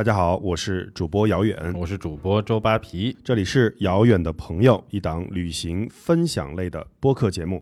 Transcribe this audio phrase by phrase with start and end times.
[0.00, 7.60] 大家好，我是主播姚远，我是主播周扒皮，这里是遥远的朋友，一档旅行分享类的播客节目。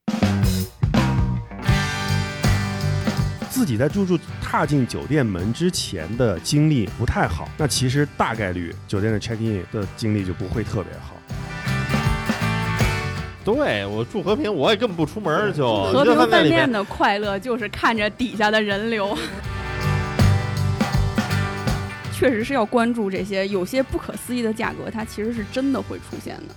[3.50, 11.16] 自己在入住踏进酒店门之前的经历不太好，那其实大概率酒店的 check in 的经历就不会特别好。
[13.44, 19.18] 对我住和平，我也根本不出门就和平饭店的快乐就是看着底下的人流。
[22.18, 26.54] 确实是要关注这些有些不可思议的价格，它其实是真的会出现的。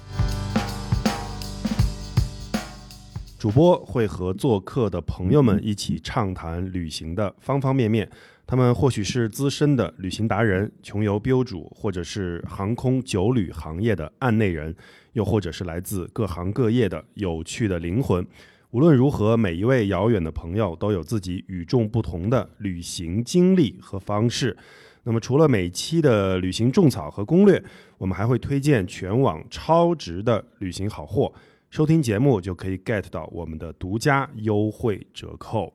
[3.38, 8.10] 主播会和做客的朋友们一起畅谈旅行的方方面面，
[8.48, 14.76] 他们或许是资深的旅行达人、穷游标主，或者是航空酒旅行业的案内人，
[15.14, 18.26] 又或者是来自各行各业的有趣的灵魂。
[18.72, 24.58] 无论如何，每一位遥远的朋友都有自己与众不同的旅行经历和方式。
[25.04, 27.64] 那么，除了每期的旅行种草和攻略，
[27.98, 31.34] 我们还会推荐全网超值的旅行好货。
[31.70, 35.74] 收听节目就可以 get 到我们的独家优惠折扣。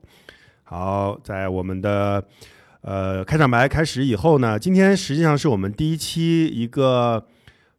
[0.63, 2.23] 好，在我们的
[2.81, 7.25] 呃开场白开始以后呢，今天实际上是我们第一期一个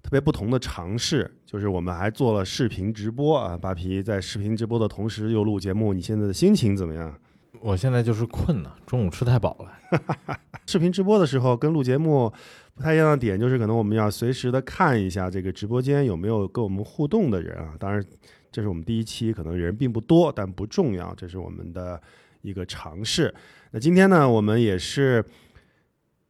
[0.03, 3.57] 特别不同的尝试，就是我们还做了视频直播啊。
[3.57, 7.15] 扒皮在视频直播的同时又录节目，你现在的心情怎么样？
[7.61, 10.39] 我现在就是困了，中午吃太饱了。
[10.69, 12.31] 视频直播的时候跟录节目。
[12.75, 17.75] 不太一样的点就是，可能我们要随时的看一下这个直播间有没有跟我们互动的人啊。
[17.77, 18.05] 当然，
[18.53, 22.01] 这是我们第一期，可能人并不多，但不重要，这是我们的
[22.43, 23.35] 一个尝试。
[23.73, 25.25] 那今天呢，我们也是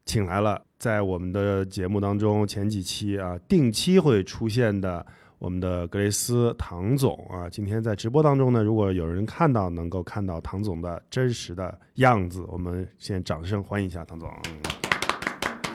[0.06, 5.04] 请来了在我们的节目当中前几期啊定期会出现的
[5.38, 7.48] 我们的格雷斯唐总啊。
[7.48, 14.28] 今天在直播当中呢，如果有人看到能够看到唐总的真实的样子，我们先掌声欢迎一下唐总。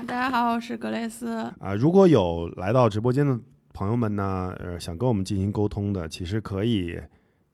[0.05, 1.73] 大家好，我是格雷斯啊。
[1.75, 3.39] 如果有来到直播间的
[3.73, 6.99] 朋友们呢，呃，想跟我们进行沟通的，其实可以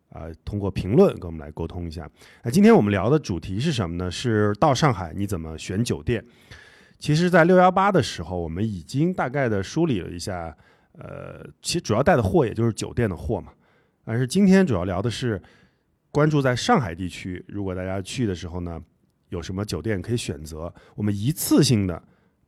[0.10, 2.10] 啊，通过评论跟我们来沟通一下。
[2.42, 4.10] 那今天我们聊的主题是什么呢？
[4.10, 6.26] 是到上海你怎么选酒店？
[6.98, 10.54] 其实，在六幺八的时候，我们已经大概的梳理了一下，
[10.94, 13.52] 呃，其实主要带的货也就是酒店的货嘛。
[14.04, 15.42] 但是今天主要聊的是
[16.12, 18.82] 关注在上海地区，如果大家去的时候呢，
[19.30, 20.74] 有什么酒店可以选择？
[20.96, 22.02] 我们一次性的。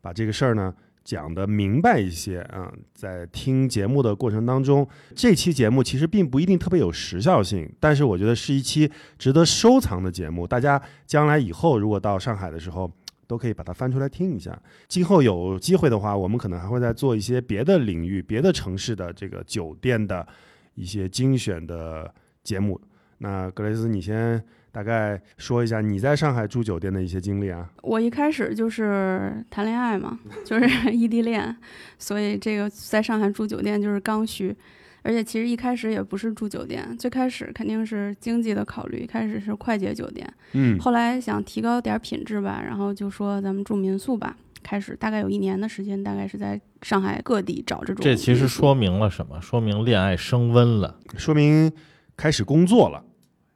[0.04, 10.48] 把这个事儿呢讲得明白一些啊，在听节目的过程当中，这期节目其实并不一定特别有时效性，但是我觉得是一期值得收藏的节目。
[10.48, 12.92] 大家将来以后如果到上海的时候，
[13.32, 14.62] 都可以把它翻出来听一下。
[14.90, 20.28] 今后有机会的话，我们可能还会再做一些别的领域、别的城市的这个酒店的
[20.76, 22.78] 一些精选的节目。
[23.20, 24.44] 那格雷斯，你先。
[24.74, 27.70] 大概说一下你在上海住酒店的一些经历啊。
[27.82, 30.66] 我一开始就是谈恋爱嘛，就是
[30.96, 31.54] 异地恋，
[32.00, 34.56] 所以这个在上海住酒店就是刚需。
[35.04, 40.32] 而且其实一开始也不是住酒店，最开始肯定是经济的考虑，一开始是快捷酒店。
[40.54, 40.78] 嗯。
[40.80, 44.38] 后来想提高点品质吧，然后就说咱们住民宿吧。
[44.64, 48.04] 开始大概有一年的时间，大概是在上海各地找这种。
[48.04, 49.42] 这其实说明了什么？
[49.42, 51.72] 说明恋爱升温了，说明
[52.16, 53.04] 开始工作了。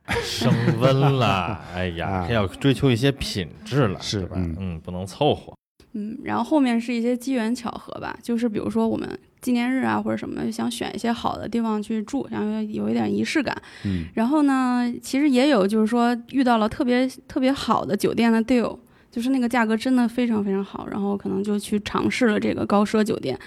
[0.24, 4.36] 升温了， 哎呀，要追求一些品质了，是吧？
[4.38, 5.56] 嗯，不能凑合。
[5.94, 9.08] 嗯，然后后面是一些机缘巧合吧，就是比如说我们
[9.46, 13.56] 纪念日啊或者什么，想选一些好的地方去住，然后有一点仪式感。
[13.84, 18.76] 嗯，然后呢，其实也有就是说遇到了特别特别好的酒店的 deal，
[19.12, 23.38] 就是那个价格真的非常非常好，然后可能就去尝试了这个高奢酒店，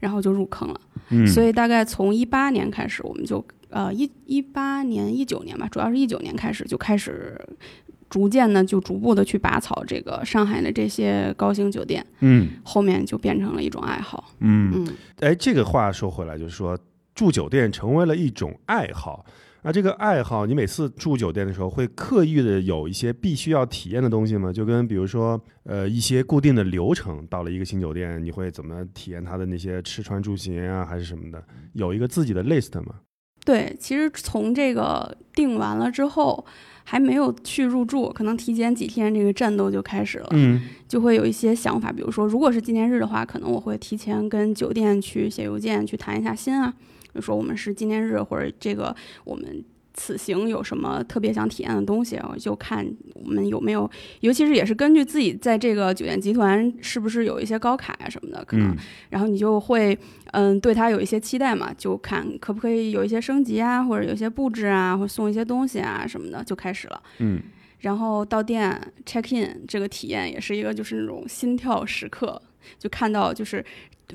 [0.00, 0.80] 然后就入坑了。
[1.10, 3.44] 嗯，所以大概从一八年开始，我们就。
[3.74, 7.40] 呃，一一八年、一九年吧，主要是一九年开始就开始，
[8.12, 14.86] 逐渐呢就逐步的去拔草这个上海的这些高星酒店，嗯，后面就变成了一种爱好，嗯嗯，
[15.20, 16.78] 哎，这个话说回来，就是说
[17.14, 19.24] 住酒店成为了一种爱好，
[19.62, 24.52] 那这个爱好，你每次住酒店的时候会刻意的有一些必须要体验的东西吗？
[24.52, 31.42] 就跟比如说，呃，一些固定的流程，到了一个新酒店，你会怎么体验它的那些吃穿住行啊，还是什么的？
[31.72, 32.96] 有一个自己的 list 吗？
[33.44, 36.44] 对，其实从这个定完了之后，
[36.84, 46.72] 还没有去入住，可能提前几天这个战斗就开始了，嗯，就会有一些想法，比如说，如果是纪念日的话，可能我会提前跟酒店去写邮件去谈一下心啊，
[47.04, 48.94] 比如说我们是纪念日或者这个
[49.24, 49.64] 我们。
[49.94, 53.90] 此行有什么特别想体验的东西，我就看我们有没有，
[54.20, 58.76] 尤其是也是根据自己在这个酒店集团是不是有一些高卡啊什么的，可能，
[59.10, 59.96] 然后你就会
[60.32, 67.02] 嗯对它有一些期待嘛，就看可不可以有一些升级啊，或者有一些布置啊，或送一些东西啊什么的，就开始了。
[67.18, 67.40] 嗯，
[67.80, 72.40] 然后到店 check in 这个体验也是一个就是那种心跳时刻，
[72.78, 73.64] 就看到就是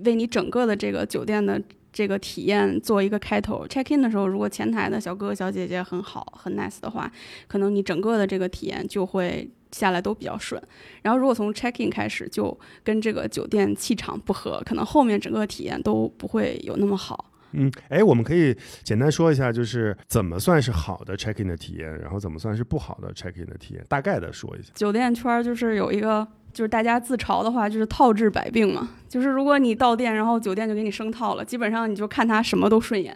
[0.06, 1.62] 为你整个的这个酒店的
[1.98, 3.66] 这个体验做一个开头。
[3.66, 7.12] check in 的时候，如果前台的小哥哥小姐姐很好很 nice 的话，
[7.48, 10.62] 可能你整个的这个体验就会下来都比较顺。
[11.02, 17.32] 然后如果从 check in 开始就跟这个酒店气场不合，可能后面整个体验都不会有那么好。
[17.54, 24.70] 嗯，哎，我们可以简单说一下，就是怎么算是好的 check in 的体验，然后怎么算是不好的 check in 的体验，大概的说一下。
[24.76, 26.28] 酒店圈就是有一个，
[26.58, 28.90] 就是大家自嘲的话，就是套治百病嘛。
[29.08, 33.16] 就是如果你到店，然后酒店就给你升套了，基本上你就看他什么都顺眼，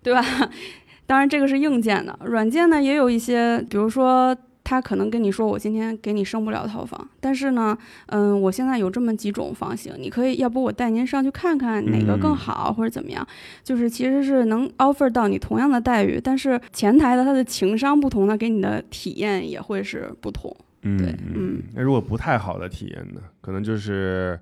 [0.00, 0.24] 对吧？
[1.04, 4.36] 当然这个是硬件的，软件呢也有一些，比如说。
[4.64, 7.74] 他可能跟你说，我今天给你升不了套房，但是呢，
[8.08, 13.26] 嗯，我现在有这么几种房型，你可以，要不我带您上去看看哪个更好，或者怎么样？
[13.64, 20.54] 就是其实是能 offer 到你同样的待遇，但是前台的他的情商不同呢，给你的体验也会是不同。
[20.82, 21.62] 嗯，对，嗯。
[21.74, 23.20] 那如果不太好的体验呢？
[23.40, 24.38] 可能就是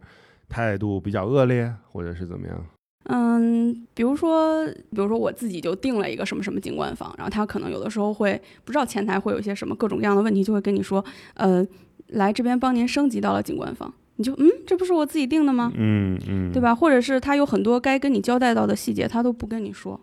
[0.49, 2.65] 态度比较恶劣，或者是怎么样？
[3.09, 11.05] 嗯，比如说，比如说我自己就定了一个什么什么景观房，然后他可能有的时候会不知道前台会有一些什么各种各样的问题，就会跟你说，
[11.35, 11.65] 呃，
[12.09, 15.73] 来这边帮您升级到了景观房，你就嗯，这不是我自己定的吗？
[15.77, 16.75] 嗯嗯，对吧？
[16.75, 20.00] 或者是他有很多该跟你交代到的细节，他都不跟你说，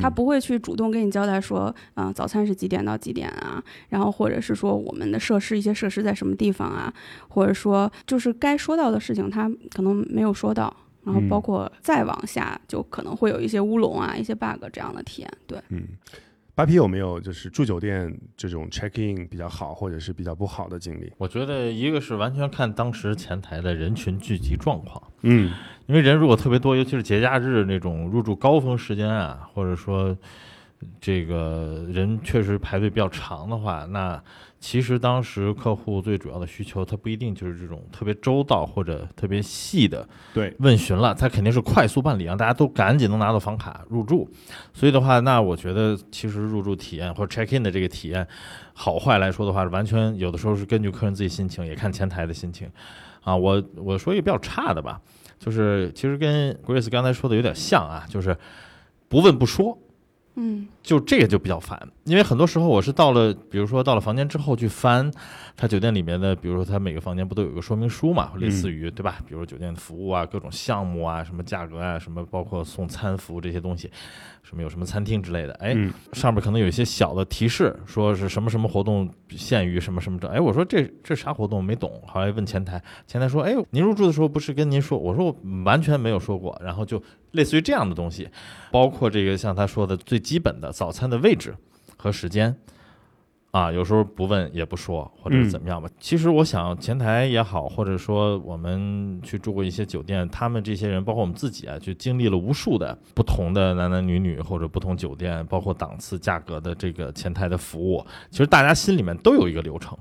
[0.00, 3.62] 他不会去主动跟你交代说，啊，早餐是几点到几点啊？
[3.88, 6.92] 然后或者是说我们的设施一些设施在什么地方啊？
[7.28, 10.74] 或者说就是该说到的事情，他可能没有说到。
[11.04, 15.30] 然后包括再往下，就可能会有一些乌龙啊，一些 bug 这样的体验。
[15.46, 15.82] 对，嗯，
[16.54, 21.12] 八 P 有没有就是住酒店这种 check in 比较好，或者是比较不好的经历？
[21.18, 25.52] 我觉得一个是完全看当时前台的人群聚集状况，嗯，
[25.86, 30.16] 因为人如果特别多，尤其是节假日那种入住高峰时间啊，或者说
[31.00, 34.22] 这个人确实排队比较长的话，那。
[34.64, 44.26] 其实当时客户最主要的需求，他不一定就是这种特别周到或者特别细的对问询了，他肯定是快速办理，让大家都赶紧能拿到房卡入住。
[44.72, 48.26] 所以的话，那我觉得其实入住体验或者 check in 的这个体验
[48.72, 52.66] 好坏来说的话，完全有的时候是根据客人自己心情，也看前台的心情。
[53.20, 54.98] 啊，我我说一个比较差的吧，
[55.38, 58.34] 就是其实跟 Grace 刚才说的有点像啊，就是
[59.10, 59.78] 不问不说。
[60.36, 65.08] 嗯，就这个就比较烦，因为很多时候我是到了，比如说到了房间之后去翻，
[65.56, 69.18] 他酒店里面的，比如说他每个房间不都有个说明书嘛，类似于对吧？
[69.28, 73.88] 比如酒店服务啊，各种项目啊，什么价格啊，什么包括送餐服务这些东西，
[74.42, 75.76] 什么有什么餐厅之类的，哎，
[76.12, 87.00] 上面可能有一些小的提示，说是什么什么活动限于什么什么的，哎，我说这这啥活动没懂，后来问前台，前台说，哎，您入住的时候不是跟您说，我说我完全没有说过，然后就。
[87.34, 88.28] 类似于这样的东西，
[88.72, 91.54] 包括这个像他说的最基本的早餐的位置
[91.96, 92.56] 和时间，
[93.50, 95.88] 啊，有时候不问也不说，或者是怎么样吧。
[96.00, 109.96] 其实我想前台也好，或者说我们去住过一些酒店，他们这些人，包括我们自己啊，就经历了无数的不同的男男女女或者不同酒店，包括档次、价格的这个前台的服务，其实大家心里面都有一个流程。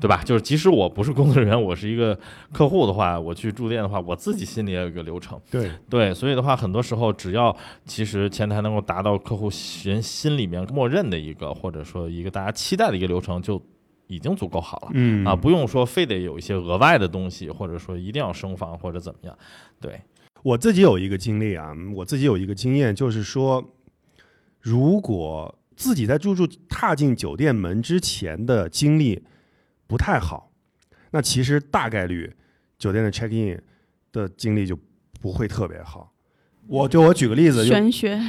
[0.00, 0.22] 对吧？
[0.24, 2.16] 就是即使我不是工作人员，我是一个
[2.52, 5.40] 客户的话，我去住店的话，我自己心里也有一个流程。
[5.50, 7.54] 对对，所以的话，很多时候只要
[7.84, 9.50] 其实前台能够达到客户
[9.82, 13.60] 人心里面默认的一个，或者说一个大家期待的一个流程，就
[14.06, 14.90] 已经足够好了。
[14.94, 19.36] 嗯啊，不用说非得有一些额外的东西，或者说一定要升房或者怎么样。
[19.80, 20.00] 对
[20.44, 23.64] 我自己有一个经历啊，我自己有一个经验，就是说，
[24.60, 29.24] 如果自己在入住踏进酒店门之前的经历。
[29.88, 30.52] 不太好，
[31.10, 32.32] 那其实大概率
[32.78, 33.60] 酒店的 check in
[34.12, 34.78] 的经历就
[35.20, 36.12] 不会特别好。
[36.66, 38.20] 我就我举个例子，玄学，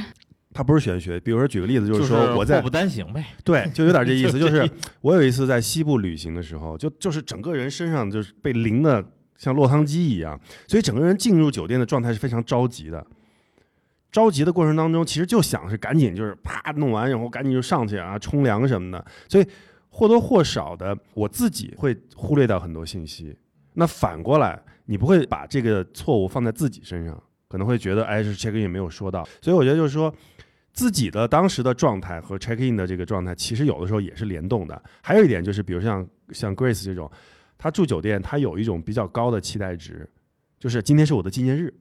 [0.54, 1.20] 它不是玄学。
[1.20, 3.22] 比如说举个例子，就是说我在祸不单行呗。
[3.44, 4.38] 对，就有点这意思。
[4.40, 4.68] 就是
[5.02, 9.04] 我有一次在西部旅行的时候，就就是整个人身上就是被淋的
[9.36, 13.06] 像落汤鸡一样，所以整个人进入酒店的状态是非常着急的。
[14.10, 19.46] 着急的过程当中，其实就想是赶紧就是啪弄完，然后赶紧就上去啊冲凉什么的，所以。
[19.90, 23.36] 或多或少的，我自己会忽略掉很多信息。
[23.74, 29.26] 那反过来，你不会把这个错误放在自己身上，可能会觉得，哎，是 check in 没有说到。
[29.42, 30.12] 所以我觉得就是说，
[30.72, 34.82] 自己的当时的状态和 check in 的这个状态，其实有的时候也是联动的。
[35.02, 37.10] 还有一点就是，比如像像 Grace 这种，
[37.58, 40.08] 他住酒店，他有一种比较高的期待值，
[40.58, 41.72] 就是今天是我的纪念日，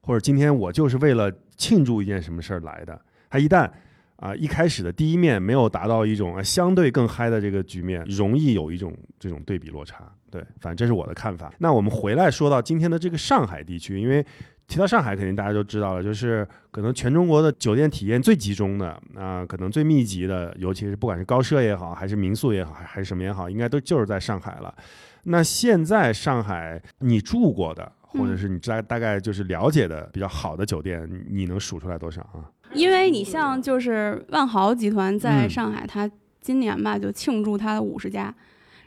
[0.00, 3.00] 或者今天我就是为了庆祝一件什么事儿来的。
[3.30, 3.70] 他一旦
[4.18, 10.04] 啊，一开始的第一面没有达到一种相对更嗨的这个局面，容易有一种这种对比落差。
[10.30, 11.52] 对，反正这是我的看法。
[11.58, 14.24] 那我们回来说到今天的这个上海地区，因为
[14.66, 24.74] 提到上海，肯定大家都知道了，就是可能全中国的酒店体验最集中的啊，可能最密集的，尤其是不管是高奢也好，还是民宿也好，还是什么也好，应该都就是在上海了。
[25.22, 32.44] 那现在上海你住过的，或者是你大大概就是了解的比较好的酒店，你能数出来多少啊？
[32.78, 38.34] 因为你像就是万豪集团在嗯上海，它今年吧就庆祝它的五十家，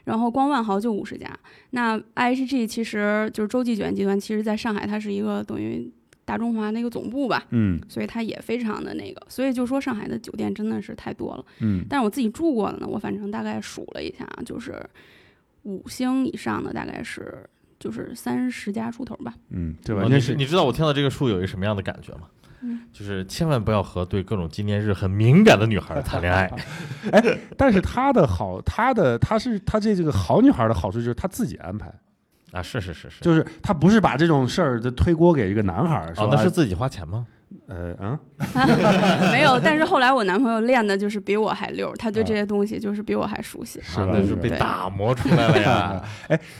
[0.04, 1.28] 然后光万豪就五十家。
[1.70, 5.90] 那 IHG 其实就是洲际酒店集团，其实在上海它是一个等于
[6.24, 11.44] 大中华的一个总部吧，嗯所以它也非常的那个，所以就说上海的酒店真的是太多了。
[11.60, 14.80] 嗯但是我自己住过的呢，我反正大概数了一下啊，就是
[15.64, 17.44] 五星以上的大概是
[17.78, 19.34] 就是三十家出头吧。
[19.50, 22.22] 嗯，这哦完全是你你知道我听到这个数有一个什么样的感觉吗？
[22.62, 26.50] 嗯就是千万不要和对各种纪念日很敏感的女孩 谈恋爱。
[27.10, 31.92] 哎但是她的好，她的她是她这这个好女孩的好处就是她自己安排，
[32.52, 37.26] 啊，是是是是，就是她不是把这种事儿就推锅给一个男孩儿，说哦，那是哎自己花钱吗？
[37.68, 38.18] 呃嗯
[39.30, 43.78] 没有， 但是后来我男朋友练的就是比我还溜，他对这啊些东西就是比我还熟悉。
[43.82, 44.04] 是吧？
[44.04, 46.02] 啊那是被打磨出来了呀。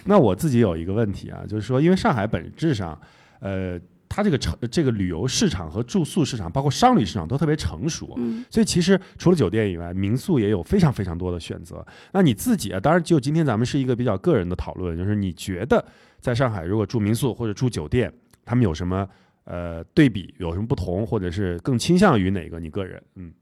[0.04, 2.98] 那我自己有一个问题啊，就是说，因为上海本质上，
[3.40, 3.78] 呃，
[4.14, 11.82] 它这个成这个旅游市场和住宿市场，包括商旅市场都特别成熟，嗯所以其实除了酒店以外，民宿也有非常非常多的选择。
[12.12, 15.82] 那你自己啊，当然就今天咱们是一个比较个人的讨论，就是你觉得
[16.20, 18.12] 在上海如果住民宿或者住酒店，
[18.44, 19.08] 他们有什么
[19.44, 22.60] 呃对比，有什么不同，或者是更倾向于哪个？
[22.60, 23.32] 你个人，嗯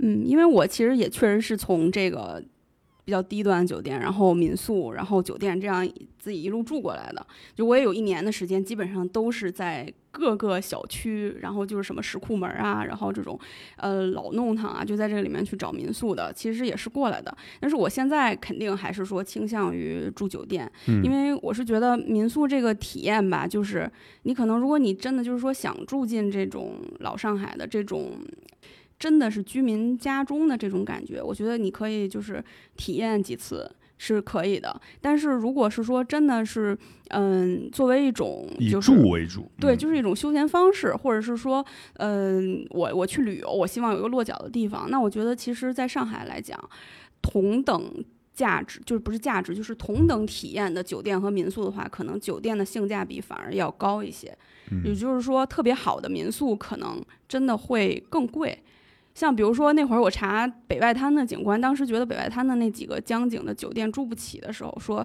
[0.00, 2.44] 嗯，因为我其实也确实是从这个
[3.08, 5.82] 比较低端的酒店，然后民宿，然后酒店这样
[6.18, 7.26] 自己一路住过来的。
[7.54, 13.40] 就我也有一年的时间，基本上都是在各个小区，然后就是什么石库门啊，然后这种
[13.78, 17.34] 呃老弄堂啊，就在这个里面去找民宿的，其实也是过来的。
[17.58, 23.90] 但是我现在肯定还是说倾向于住酒店，嗯，因为我是觉得民宿这个体验吧，就是
[24.24, 28.12] 你可能如果你真的就是说想住进这种老上海的这种。
[28.98, 32.42] 真的是居民家中的这种感觉，我觉得你可以就是
[32.76, 34.80] 体验几次是可以的。
[35.00, 36.76] 但是如果是说真的是，
[37.10, 41.64] 嗯，作为一种以就是住为主，对，嗯就是一种休闲方式，或者是说，
[41.94, 44.90] 嗯，我我去旅游，我希望有一个落脚的地方。
[44.90, 46.58] 那我觉得，其实在上海来讲，
[47.22, 54.26] 同等价值就是不是价值，就是同等体验的酒店和民宿的话，可能酒店的性价比反而要高一些。
[54.84, 58.60] 也嗯就是说，特别好的民宿可能真的会更贵。
[59.18, 65.04] 像比如说那会儿我查北外滩的景观，当时觉得北外滩的那几个江景的酒店住不起的时候，说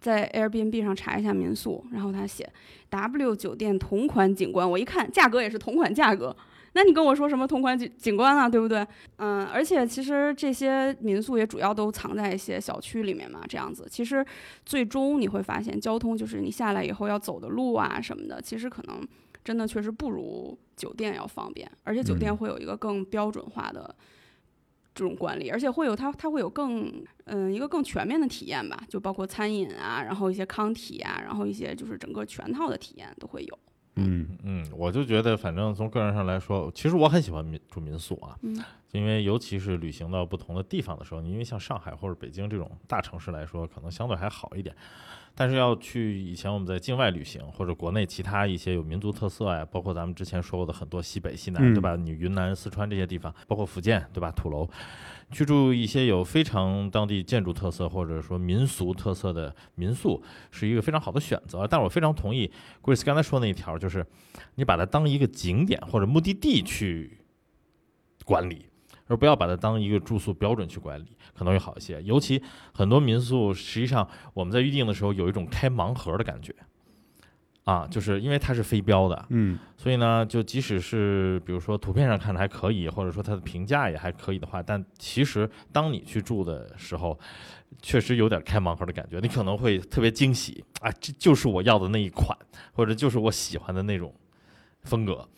[0.00, 2.50] 在 Airbnb 上查一下民宿，然后他写
[2.88, 6.34] W 酒店同款景观，我一看价格也是同款价格，
[6.72, 8.86] 那你跟我说什么同款景景观啊，对不对？
[9.18, 14.24] 嗯，而且其实这些民宿也主要都藏在一些小区里面嘛，这样子，其实
[14.64, 19.06] 最终你会发现交通就是你下来以后要走的路啊什么的，其实可能
[19.46, 23.94] 真的确实不如酒店要方便，而且酒店嗯会有一个更标准化的。
[24.98, 26.90] 这种管理，而且会有它，它会有更
[27.26, 33.58] 嗯一个更全面的体验吧，就包括餐饮啊，然后一些康体啊，然后一些就是整个全套的体验都会有。
[33.96, 38.56] 嗯嗯，我就觉得，反正从个人上来说，其实我很喜欢民住民宿啊，嗯
[38.92, 44.74] 因为尤其是旅行到不同的地方的时候，因为像上海或者北京这种大城市来说，可能相对还好一点。
[45.38, 51.94] 但是要去以前我们在境外旅行，或者国内其他一些有民族特色呀，包括咱们之前说过的很多西北、西南，嗯对吧？
[51.94, 54.32] 你云南、四川这些地方，包括福建，对吧？
[54.32, 54.66] 土楼，
[55.30, 61.66] 去住一些有非常当地建筑特色或者说民俗特色的民宿，是一个非常好的选择。
[61.66, 62.50] 但我非常同意
[62.82, 64.06] Grace 刚才说那一条，就是
[64.54, 67.18] 你把它当一个景点或者目的地去
[68.24, 68.66] 管理。
[69.08, 72.02] 而不要把它当一个住宿标准去管理，可能会好一些。
[72.02, 76.54] 尤其很多民宿，实际上我们在预定的时候有一种开盲盒的感觉，
[77.64, 87.18] 啊，就是因为它是非标的，嗯所以呢，就即使是比如说图片上看着还可以，或者说它的评价也还可以的话，但其实当你去住的时候，
[87.80, 92.36] 确实有点开盲盒的感觉，你可能会特别惊喜啊，这就是我要的那一款，
[92.72, 94.12] 或者就是我喜欢的那种
[94.82, 95.28] 风格。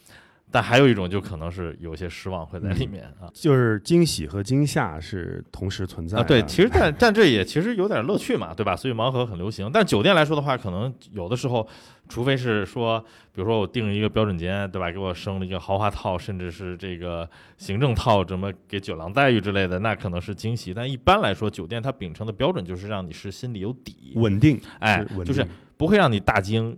[0.51, 6.23] 但还有一种就可能是有些失望会在里面啊就是惊喜和惊吓是同时存在的。
[6.23, 8.75] 啊，对，其实但但这也其实有点乐趣嘛，对吧？
[8.75, 9.71] 所以盲盒很流行。
[9.73, 11.69] 但酒店来说的话，可能有的时候，
[12.09, 12.99] 除非是说，
[13.33, 14.91] 比如说我订了一个标准间，对吧？
[14.91, 17.29] 给我升了一个豪华套，甚至是这个
[17.59, 20.73] 行政套，什么给酒廊待遇之类的，那可能是惊喜。
[20.73, 26.75] 但一般来说，酒店它秉承的标准就是让你是心里有底，稳定，哎是稳，就是不会让你大惊，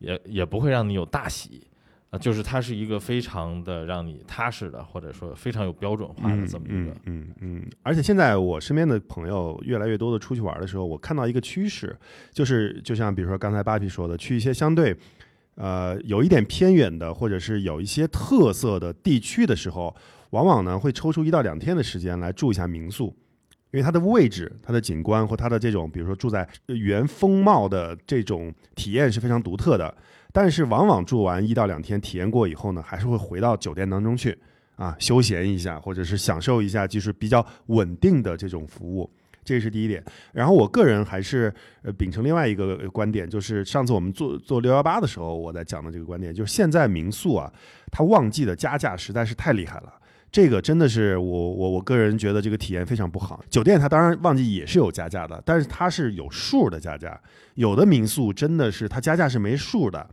[0.00, 1.62] 也也不会让你有大喜。
[2.12, 11.96] 啊，就是它是一个非常的让你踏实的，或者说非常有标准化的嗯这么一个嗯嗯嗯，而且现在我身边的朋友越来越多的出去玩的时候，我看到一个趋势，
[12.30, 14.94] 就是就像比如说刚才巴皮说的，去一些相对
[15.54, 19.96] 呃有一点偏远的，或者是有一些特色的地区的时候，
[20.30, 23.16] 往往呢会抽出一到两天的时间来住一下民宿。
[23.70, 29.96] 因为它的位置、它的景观或它的这种，比如说住在原风貌的这种体验是非常独特的。
[30.32, 34.36] 但是往往住完一到两天，体验过以后呢，还是会回到酒店当中去
[34.76, 39.08] 啊，休闲一下，或者是享受一下就是比较稳定的这种服务。
[39.44, 40.00] 这是第一点，
[40.32, 47.52] 然后我个人还是呃秉承另外一个观点，就是上次我们做做六幺八的时候，我在讲的这个观点，就是现在民宿啊，
[47.90, 49.92] 它旺季的加价实在是太厉害了。
[50.30, 53.44] 这个真的是我我我个人觉得这个体验非常不好。
[53.50, 57.20] 酒店它当然旺季也是有加价的，但是它是有数的加价。
[57.54, 60.08] 有的民宿真的是它加价是没数的，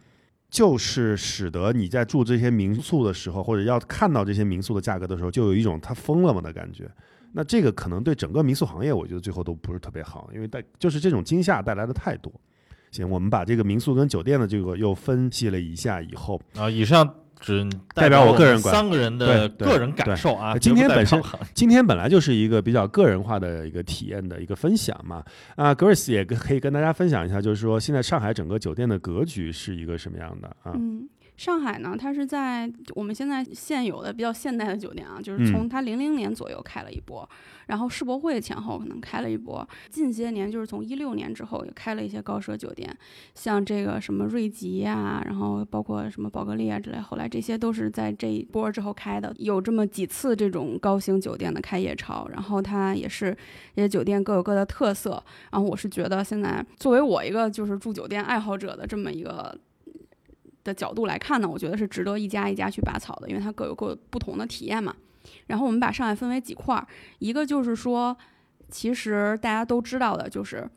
[0.50, 6.90] 就是使得你在住这些民宿的时候，或者要看到这些民宿的价格的时候，就有一种他疯了吗的感觉。
[7.32, 12.34] 那这个可能对整个民宿行业，我觉得最后都不是特别好，因为带就是这种惊吓带来的太多。
[12.90, 17.08] 行，我们把这个民宿跟酒店的这个又分析了一下以后，啊，以上
[17.40, 20.58] 只代表我我个人观三个人的个人感受啊。
[20.58, 21.22] 今天本身
[21.54, 25.24] 今天本来就是一个比较个人化的一个体验的一个分享嘛，
[25.56, 30.74] 啊，Grace 也可以跟大家分享一下，就是说现在上海整个酒店的格局是一个什么样的啊？
[30.76, 31.08] 嗯，
[31.40, 35.48] 上海呢，它是在我们现在现有的比较现代的酒店啊，就是嗯。
[35.50, 37.28] 从它零零年左右开了一波，
[37.68, 42.94] 然后世博会前后可能开了一波，近些年就是从一六年之后也开了一些高奢酒店，
[43.36, 53.34] 像这个什么瑞吉呀、然后包括什么宝格丽啊之类，后来这些都是在这一波之后开的，有这么几次这种高星酒店的开业潮，然后它也是
[53.74, 59.58] 这些酒店各有各的特色，然后我是觉得现在作为我一个就是住酒店爱好者的这么一个
[60.64, 64.96] 的角度来看呢，我觉得是值得一家一家去拔草的，因为它各有各不同的体验嘛。
[65.48, 66.88] 然后我们把上海分为几块儿，
[67.20, 68.18] 一个就是说，
[68.70, 70.68] 其实大家都知道的，就是，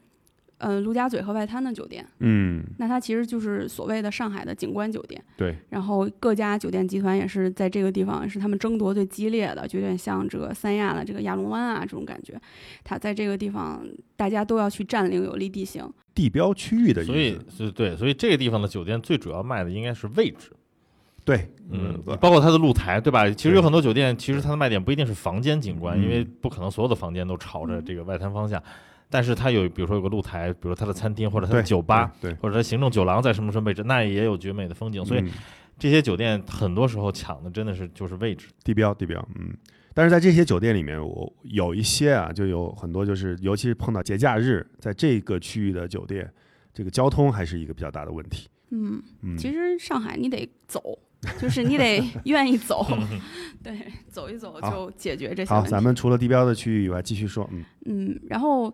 [0.62, 5.21] 呃，陆家嘴和外滩的酒店，嗯，那它其实就是所谓的上海的景观酒店。
[5.37, 12.40] 对，然后各家酒店集团也是在这个地方是他们争夺最激烈的，就有点像这个三亚的这个亚龙湾啊这种感觉。
[12.85, 15.85] 它在这个地方大家都要去占领有利地形。
[16.14, 20.52] 地标区域的所以是对，所以这个地方的酒店最主要卖的应该是位置，
[21.25, 23.28] 对，嗯，呃包括它的露台，对吧？
[23.31, 28.62] 其实有很多酒店，其实它的卖点不一定是房间景观，嗯因为不可能所有的房间都朝着这个外滩方向，
[29.12, 35.05] 但是它有，比如说有个露台，比如它的餐厅或者它的酒吧，，对，或者它行政酒廊在什么什么位置，那也有绝美的风景。
[35.05, 35.31] 所以嗯
[35.79, 38.46] 这些酒店很多时候抢的真的是就是位置。
[38.64, 39.55] 地标地标，嗯。
[39.94, 46.33] 但是在这些酒店里面，我有一些啊，就有很多就是，尤其是碰到节假日，在这个区域的酒店，
[46.72, 48.48] 这个交通还是一个比较大的问题。
[48.70, 50.98] 嗯，嗯，其实上海你得走，
[51.38, 52.87] 就是你得愿意走，
[53.62, 53.77] 对，
[54.09, 55.70] 走一走就解决这些好，问题。
[55.70, 58.72] 咱们除了地标的区域以外，继续说，嗯嗯，然后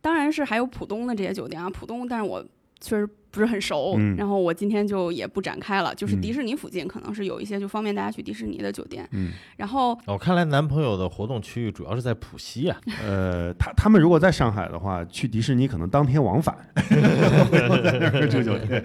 [0.00, 2.44] 当然是还有浦东的这些酒店啊，浦东，但是我
[2.80, 5.94] 确实不是很熟，嗯然后我今天就也不展开了。
[5.94, 12.80] 就是嗯迪士尼附近可能是有一些就方便大家去迪士尼的酒店，嗯，然后哦，看来男朋友的活动区域主要是在浦西啊。
[13.04, 18.82] 呃，他他们如果在上海的话，去迪士尼可能当天往返，在那儿住酒店。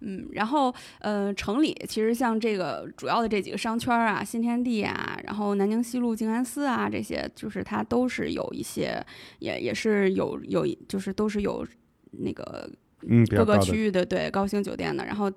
[0.00, 9.04] 嗯，然后呃，城里其实像这个主要的这几个商圈啊，新天地啊，然后南京西路静安寺啊，这些就是它都是有一些，
[9.40, 11.66] 也也是有有就是都是有
[12.12, 12.70] 那个
[13.30, 15.04] 各个区域的对高星酒店的。
[15.04, 15.30] 然后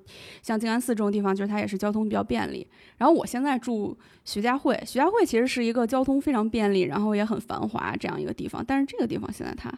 [0.44, 2.68] 像静安寺这种地方，就是它也是交通比较便利。
[2.98, 8.64] 然后我现在住徐家汇，徐家汇其实是一个交通非常便利，然后也很繁华这样一个地方。
[8.66, 9.72] 但是这个地方现在它，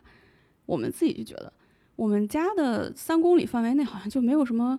[0.66, 1.52] 我们自己就觉得，
[1.96, 4.78] 我们家的三公里范围内好像就没有什么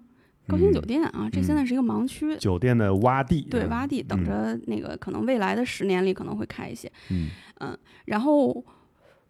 [0.48, 2.37] 高星酒店啊，这现在是一个盲区。
[2.37, 6.90] 酒店的洼地，对，嗯洼地等着那个可能未来的十年里可能会开一些。
[7.11, 7.29] 嗯
[8.05, 8.64] 然后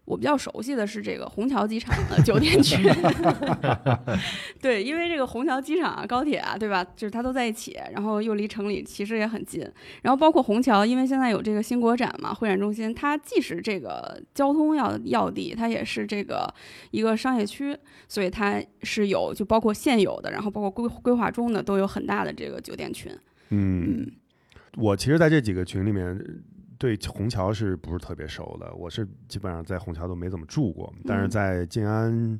[0.05, 2.77] 我比较熟悉的是这个虹桥机场的酒店区，
[4.61, 6.83] 对，因为这个虹桥机场啊、高铁啊，对吧？
[6.95, 9.67] 就是它都在一起，然后又离城里其实也很近。
[10.03, 16.53] 然后包括虹桥，因为现在有这个新国展嘛，会展中心，它既是这个交通要要地，它也是这个
[16.91, 17.75] 一个商业区，
[18.07, 23.11] 所以它是有就包括现有的，然后包括规规划中的都有很大的这个酒店群。
[23.49, 24.11] 嗯，嗯
[24.77, 26.15] 我其实在这几个群里面。
[26.77, 28.73] 对虹桥是不是特别熟的？
[28.75, 32.39] 我是基本上在虹桥都没怎么住过，但是嗯在静安、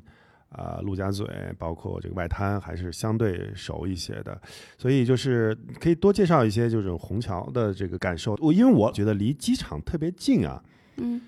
[0.50, 1.26] 啊、陆家嘴，
[1.58, 4.40] 包括这个外滩，还是相对熟一些的。
[4.78, 8.36] 所以就是可以多介绍一些就是虹桥的这个感受。
[8.40, 10.62] 我因为我觉得离机场特别近啊，
[10.96, 11.20] 嗯。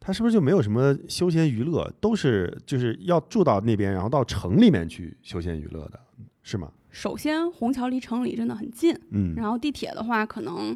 [0.00, 6.00] 它是不是就没有什么休闲娱乐，都是就是要住到那边，然后到城里面去休闲娱乐的，
[6.42, 6.70] 是吗？
[6.88, 10.74] 首先，虹桥离城里真的很近，嗯，然后地铁的话，可能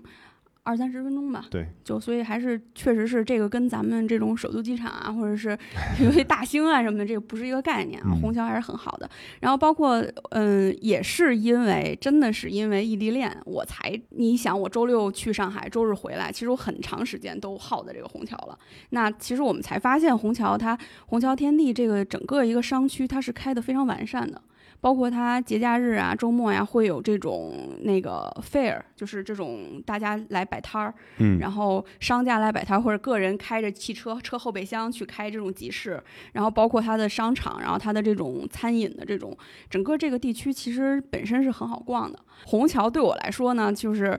[0.64, 1.46] 二三十分钟吧。
[1.50, 5.58] 对，就所以还是确实是这个跟咱们这种首都机场啊，或者是
[6.00, 8.10] 有些大兴啊什么的，这个不是一个概念啊。
[8.12, 9.10] 嗯虹桥还是很好的。
[9.40, 18.56] 然后包括嗯，也是因为真的是因为异地恋，我才你想我周六去上海，周日回来，其实我很长时间都耗在这个虹桥了。
[18.90, 24.40] 那其实我们才发现虹桥它虹桥天地这个整个一个商区，它是开的非常完善的。
[24.80, 39.36] 包括它节假日啊、周末呀、会有这种那个 fair，就是这种大家来摆摊儿，嗯，然后商家来摆摊儿，或者个人开着汽车车后备箱去开这种集市，然后包括它的商场，然后它的这种餐饮的这种，
[39.70, 42.18] 整个这个地区其实本身是很好逛的。
[42.46, 44.18] 虹桥对我来说呢，就是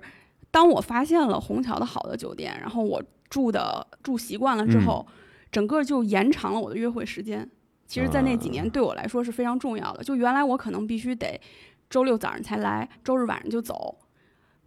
[0.49, 5.05] 当我发现了虹桥的好的酒店，然后我住的住习惯了之后，
[5.51, 7.49] 整个就延长了我的约会时间。
[7.93, 10.03] 其实，在那几年对我来说是非常重要的。
[10.03, 11.39] 就原来我可能必须得
[11.91, 13.95] 周六早上才来，周日晚上就走。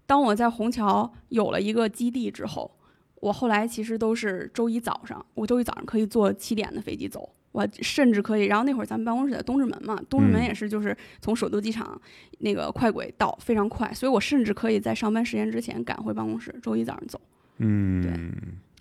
[0.07, 2.71] 当我在虹桥有了一个基地之后，
[3.17, 8.45] 我后来其实都是周一早上，我周一早上可以坐七点的飞机走，我甚至可以。
[8.45, 12.01] 然后那会儿咱们办公室在东直门嘛，东直门嗯也是就是从首都机场
[12.39, 17.21] 那个快轨到，非常快，所以我甚至可以在上班时间之前赶回办公室，周一早上走。
[17.59, 18.13] 嗯，对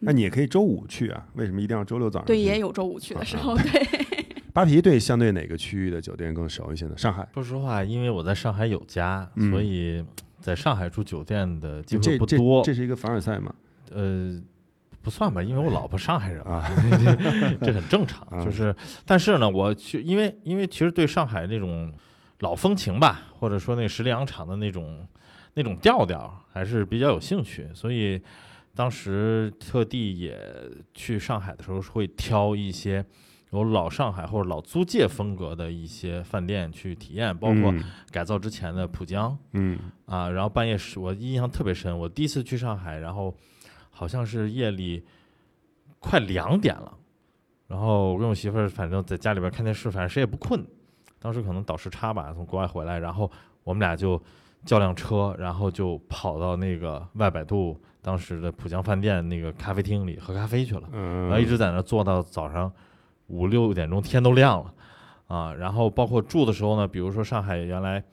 [0.01, 2.27] 那你也可以周五去啊，为什么一定要周六早上？
[2.27, 4.04] 对，也有周五去的时候，对。
[4.55, 6.97] 扒皮对相对哪个区域的酒店更熟一些呢？
[6.97, 10.01] 上海，说实话，因为我在上海有家，嗯所以
[10.39, 12.63] 在上海住酒店的机会不多。
[12.63, 13.53] 这是一个凡尔赛嘛？
[13.91, 14.41] 呃，
[15.01, 16.71] 不算吧，因为我老婆上海人嘛，啊，
[17.61, 18.25] 这很正常。
[18.29, 18.73] 啊就是，
[19.05, 21.93] 但是呢，我去，因为因为其实对上海那种
[22.39, 25.05] 老风情吧，或者说那十里洋场的那种
[25.55, 28.21] 那种调调，还是比较有兴趣，所以
[28.73, 30.39] 当时特地也
[30.93, 33.05] 去上海的时候，会挑一些。
[33.57, 41.97] 有老上海或者老租界风格的一些饭店去体验，包括嗯改造之前的浦江，嗯啊，然后半夜十，我印象特别深。
[41.97, 43.33] 我第一次去上海，然后
[43.89, 45.03] 好像是夜里
[45.99, 46.91] 快两点了，
[47.67, 50.65] 然后我跟我媳妇儿反正在家里边看电视，反正谁也不困。
[51.19, 53.31] 当时可能倒时差吧，从国外回来，然后
[53.63, 54.21] 我们俩就
[54.63, 60.87] 叫辆车，然后就跑到那个外百度当时的浦江饭店那个咖啡厅里喝咖啡去了。
[60.91, 62.71] 嗯，然后一直在那坐到早上
[63.27, 64.73] 五六点钟，天都亮了
[65.27, 65.53] 啊。
[65.53, 68.03] 然后包括住的时候呢，比如说上海原来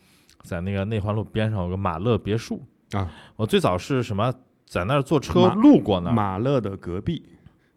[0.43, 4.33] 在那个内环路边上有个马勒别墅啊，我最早是什么
[4.67, 7.23] 在那儿坐车路过那儿，马勒的隔壁，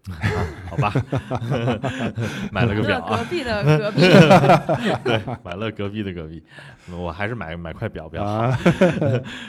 [0.69, 0.93] 好吧，
[2.51, 2.99] 买了个表。
[2.99, 4.01] 啊，隔壁的隔壁，
[5.43, 6.41] 买了隔壁的隔壁，
[6.91, 8.31] 我还是买买块表比较好。
[8.31, 8.57] 啊，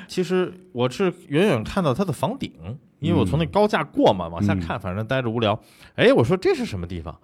[0.09, 2.53] 其实我是远远看到它的房顶，
[3.01, 5.59] 因为我从那高架过嘛，往下看，反正待着无聊。
[5.94, 7.16] 哎，我说这是什么地方？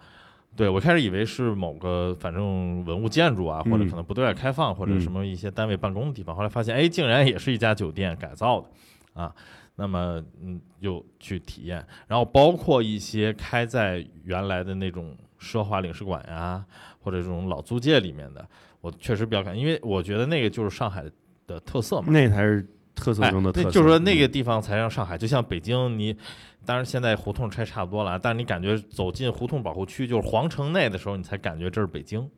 [0.55, 6.37] 对我开始以为是某个反正文物建筑啊，或者嗯可能不对外开放，或者嗯什么一些单位办公的地方。
[6.37, 8.69] 后来发现，哎，竟然也是一家酒店改造的
[9.15, 9.35] 啊。
[9.75, 16.63] 那么，嗯，又去体验，然后包括一些开在原来的那种奢华领事馆呀，
[17.01, 18.47] 或者这种老租界里面的，
[18.83, 21.03] 我确实比较感，因为我觉得那个就是上海
[21.47, 22.13] 的特色嘛。
[22.13, 23.69] 那才是特色哎，中的特色。
[23.69, 26.15] 那就是说那嗯个地方才让上海，就像北京，你
[26.65, 32.31] 当然现在胡同拆差不多了，但是你感觉走进胡同保护区，就是皇城内的时候，你才感觉这是北京。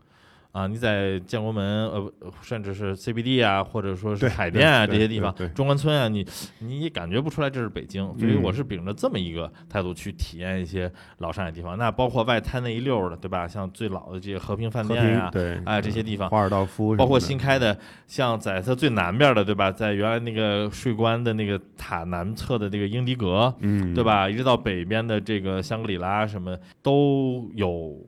[0.54, 6.24] 啊，你在建国门，呃，甚至是 CBD 啊，或者说是海淀啊这些地方中关村啊，你
[6.60, 10.88] 你也感觉不出来这是北京，所以嗯我是秉着这么一个态度去体验一些
[11.18, 11.76] 老上海地方。
[11.76, 13.48] 那包括外滩那一溜儿的，对吧？
[13.48, 19.72] 像最老的这些和平饭店呀、平对，哎这些地方华尔道夫包括新开的，像在它最南边的，对吧？
[19.72, 24.04] 在原来那个税关的那个塔南侧的那个英迪格，嗯，对？
[24.04, 24.30] 吧？
[24.30, 27.98] 一直到北边的这个香格里拉，什么都有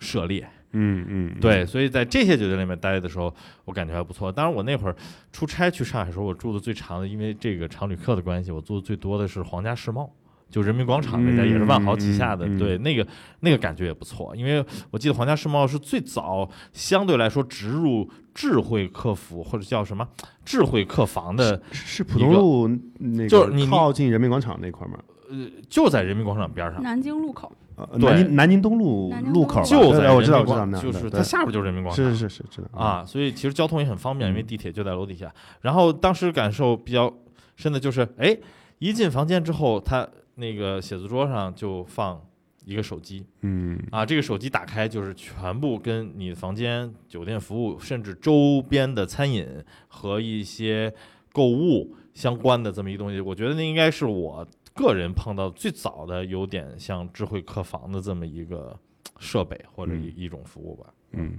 [0.00, 0.44] 涉猎。
[0.74, 3.34] 嗯嗯，对，所以在这些酒店里面待的时候，
[3.64, 4.30] 我感觉还不错。
[4.30, 4.96] 当然，我那会儿
[5.32, 10.10] 出差去上海的时候，我住的最长的，因为这个常旅客的关系，我住的最多的是皇家世贸。
[10.50, 13.04] 就人民广场那家也是万豪旗下的，对那个
[13.40, 20.06] 那个感觉也不错，因为我记得皇家世贸是最早相对来说植入智慧客服或者叫什么
[20.44, 22.68] 智慧客房的，是是浦东路
[23.00, 24.98] 那个就是靠近人民广场那块儿吗？
[25.28, 27.50] 呃，就在人民广场边上，南京路口，
[27.96, 35.32] 南京南京东路南京东路路口，就在我知道我知道就是它下边就是人民广场，是是是知道，啊，所以其实交通也很方便，因为嗯地铁就在楼底下。
[35.60, 37.12] 然后当时感受比较
[37.56, 38.36] 深的就是，哎，
[38.78, 42.20] 一进房间之后，他那个写字桌上就放
[42.64, 49.46] 一个手机嗯啊，这个手机打开就是全部跟你的房间、酒店服务，甚至周边的餐饮
[49.88, 50.92] 和一些
[51.32, 53.20] 购物相关的这么一个东西。
[53.20, 58.78] 我觉得那应该是我个人碰到最早的有点像智慧客房的这么一个
[59.18, 60.92] 设备或者嗯一一种服务吧。
[61.12, 61.38] 嗯。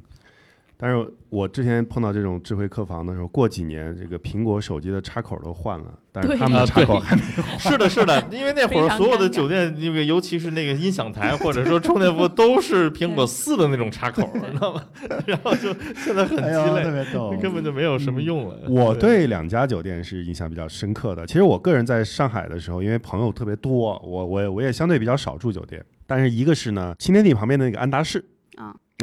[0.78, 14.84] 但是我之前碰到这种智慧客房的时候，过几年这个苹果手机的插口都换了，但是他们的插口还没换 是的，是的，因为那会儿所有的酒店，那个尤其是那个音响台或者说充电部都是 苹果四的那种插口，你知道吗？
[15.26, 18.60] 然后就现在很哎呦特鸡肋，别逗，根本就没有什么用了。
[18.68, 21.26] 我对两家酒店是印象比较深刻的。
[21.26, 25.84] 其实我个人在上海的时候，因为朋友特别多，我我也我也相对比较少住酒店。
[26.08, 28.24] 但是一个是呢，新天地旁边的那个安达仕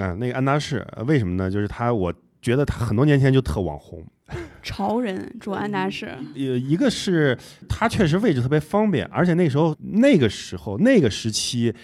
[0.01, 1.51] 啊，啊、那个安达仕、呃为什么呢？
[1.51, 4.05] 就是他我觉得他很多年前就特网红。
[4.63, 7.37] 潮人住安达仕，呃，一个是
[7.69, 11.75] 它确实位置特别方便，而且那时候那个时候那个时期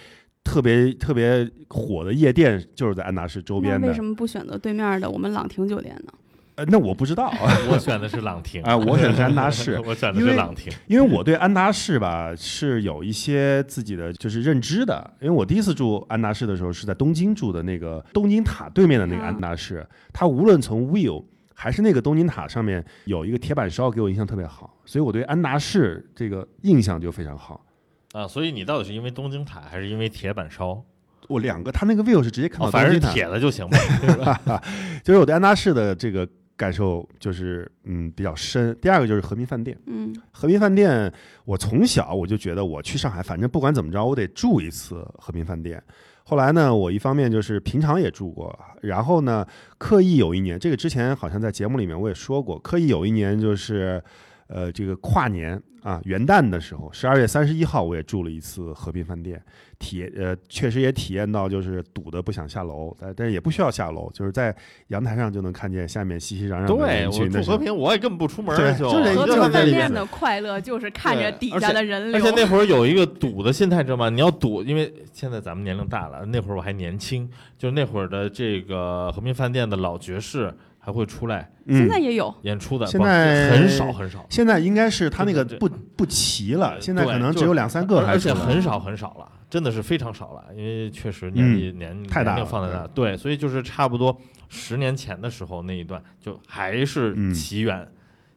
[0.43, 3.93] 特别特别火的夜店就是在安达仕周边的那为。
[3.93, 6.13] 什么不选择对面的我们朗廷酒店呢？
[6.59, 10.69] 呃，那我不知道啊， 我选的是朗廷啊我选的是安达仕 我选的是朗廷。
[10.87, 21.23] 因为我对安达仕吧是有一些自己的就是认知的，因为我第一次住安达仕的时候是在东京住的那个东京塔对面的那个啊安达仕，它无论从 view
[21.55, 27.65] 还是那个东京塔上面有一个铁板烧，给我印象特别好，所以我对安达仕这个印象就非常好。
[28.11, 30.83] 啊，所以你到底是因为东京塔，还是因为铁板烧？
[31.27, 34.61] 我两个，它那个 view 是直接看哦，到东京塔，反正是铁的就行吧。
[35.03, 36.27] 就是我对安达仕的这个
[36.59, 38.77] 感受就是嗯比较深。
[38.81, 41.09] 第二个就是和平饭店，嗯和平饭店，
[41.45, 45.81] 我从小我就觉得我去上海，反正不管怎么着，我得住一次和平饭店。
[46.25, 54.03] 后来呢，我一方面就是平常也住过，然后呢，刻意有一年，这个之前好像在节目里面我也说过，刻意有一年就是，
[54.49, 59.39] 呃，这个跨年啊元旦的时候，十二月三十一号，我也住了一次和平饭店，
[59.77, 64.53] 体呃确实也体验到就是堵得不想下楼，但但是也不需要下楼，就是在
[64.87, 67.57] 阳台上就能看见下面熙熙攘攘的人群的时候。
[67.57, 74.09] 住和平，我也根本不出门，就就和平饭店的快乐就是看着底下的人流，而且那会儿有一个赌的心态，知道吗？
[74.09, 97.33] 你要赌，因为现在咱们年龄大了，那会儿我还年轻，就是那会儿的这个和平饭店的老爵士还会出来现嗯在也有，演出的，现在很少很少，现在应该是他那个不不齐了，现在可能只有两三个还而且很少很少了，真的是非常少了，因为确实年纪、年嗯太大放在那，对，所以就是差不多十年前的时候那一段，就还是嗯。
[97.33, 97.87] 奇缘，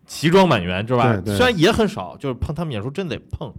[0.04, 1.22] 奇装满员，知道吧？
[1.24, 3.52] 虽然也很少，就是碰他们演出真得碰，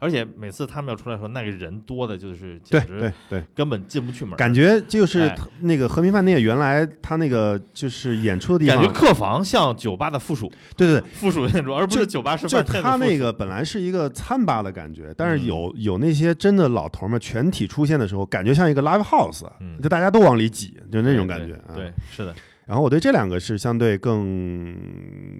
[0.00, 5.38] 而且每次他们要出来的时候，那个人多的就是对简直对对，根本进不去门，感觉就是哎。
[5.60, 15.46] 那个和平饭店原来他那个就是演出的地方感觉，客房像酒吧的附属，对对对，附属建筑，而不是酒吧是就他那个本来是一个餐吧的感觉，但是嗯。
[15.50, 22.34] 有有那些真的老头们全体出现的时候，感觉像一个 live house，嗯就大家都往里挤，就那种感觉对，是的，
[22.66, 24.74] 然后我对这两个是相对更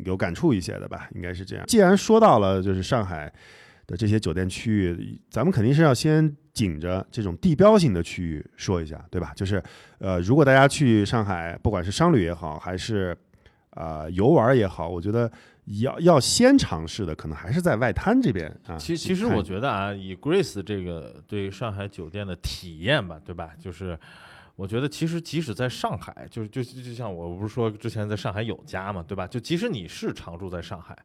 [0.04, 1.64] 有感触一些的吧，应该是这样。
[1.66, 3.32] 既然说到了就是上海
[3.90, 9.32] 的这些酒店区域，咱们肯定是要先紧着这种地标性的区域说一下，对吧？
[9.34, 9.60] 就是
[9.98, 13.16] 呃，如果大家去上海，不管是商旅也好，还是
[13.70, 15.28] 呃游玩也好，我觉得
[15.80, 18.76] 要要先尝试的，可能还是在外滩这边啊。
[18.76, 23.50] 其其实我觉得啊，以 Grace 这个对上海酒店的体验吧，对吧？
[23.58, 23.98] 就是
[24.54, 29.26] 我觉得其实即使在上海，就就就就像我不是说之前在上海有家嘛，对吧？
[29.26, 30.96] 就即使你是常住在上海，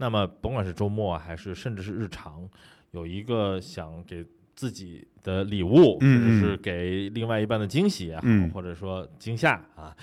[0.00, 2.48] 那么甭管是周末，还是甚至是日常，
[2.92, 4.24] 有一个想给
[4.58, 9.96] 自己的礼物，嗯甚至是给另外一半的惊喜也好，嗯或者说惊吓啊，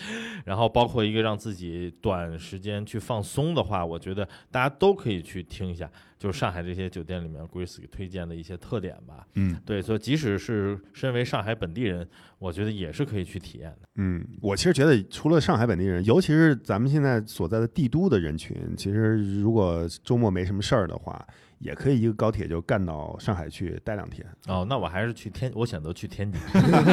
[0.46, 9.28] 然后包括一个让自己短时间去放松的话，我觉得大家都可以去听一下，就是上海这些酒店里面 Grace 给推荐的一些特点吧。
[9.34, 12.08] 嗯对，所以即使是身为上海本地人，
[12.40, 13.90] 我觉得也是可以去体验的。
[13.96, 21.28] 嗯，我其实觉得除了上海本地人，尤其是咱们现在所在的帝都的人群，其实如果周末没什么事儿的话，
[21.60, 24.26] 也可以一个高铁就干到上海去待两天。
[24.48, 26.40] 哦，那我还是去天，我选择去天津。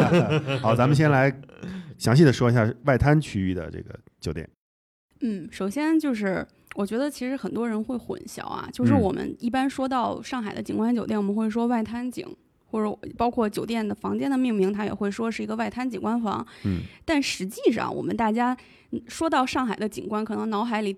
[0.60, 1.32] 好，咱们先来
[1.98, 4.48] 详细的说一下外滩区域的这个酒店。
[5.20, 12.26] 嗯，首先就是我觉得其实很多人会混淆啊，就是嗯我们一般说到上海的景观酒店，我们会说外滩景，
[12.66, 16.44] 或者包括酒店的房间的命名，它也会说是一个外滩景观房。
[16.64, 18.56] 嗯但实际上，我们大家
[18.90, 20.96] 嗯说到上海的景观，可能脑海里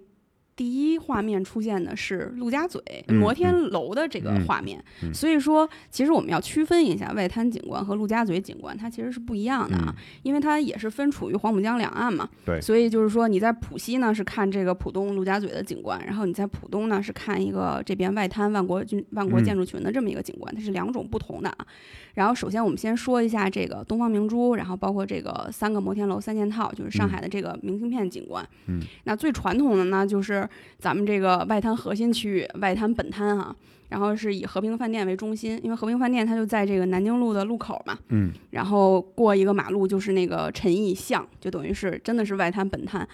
[0.57, 4.83] 第一画面出现的是陆家嘴、嗯摩天楼的这个嗯画面。
[5.03, 9.87] 嗯所以说，其实我们要区分一下外滩景观和陆家嘴景观，它其实是不一样的啊。
[9.89, 12.29] 嗯因为它也是分处于黄浦江两岸嘛。
[12.45, 21.67] 对所以就是说你在浦西呢是看这个浦东陆家嘴的景观，然后你在浦东呢是看一个这边外滩万国军万国嗯建筑群的这么一个景观，它是两种不同的啊。
[22.15, 28.47] 然后首先我们先说一下这个东方明珠，然后包括这个三个摩天楼三件套，就是上海的这个明信片景观。
[28.67, 30.44] 嗯，那最传统的呢就是
[30.79, 33.55] 咱们这个外滩核心区域外滩本滩哈、
[33.89, 43.07] 然后是以和平饭店为中心，因为和平饭店它就在这个南京路的路口嘛，嗯然后过一个马路就是那个陈毅巷，就等于是真的是外滩本滩。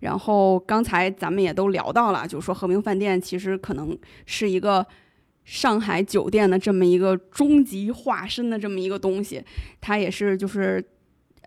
[0.00, 3.96] 然后刚才咱们也都聊到了，就是说和平饭店其实可能
[4.26, 4.86] 是一个
[5.44, 9.42] 上海酒店的这么一个终极化身的这么一个东西，
[9.80, 10.84] 它也是就是。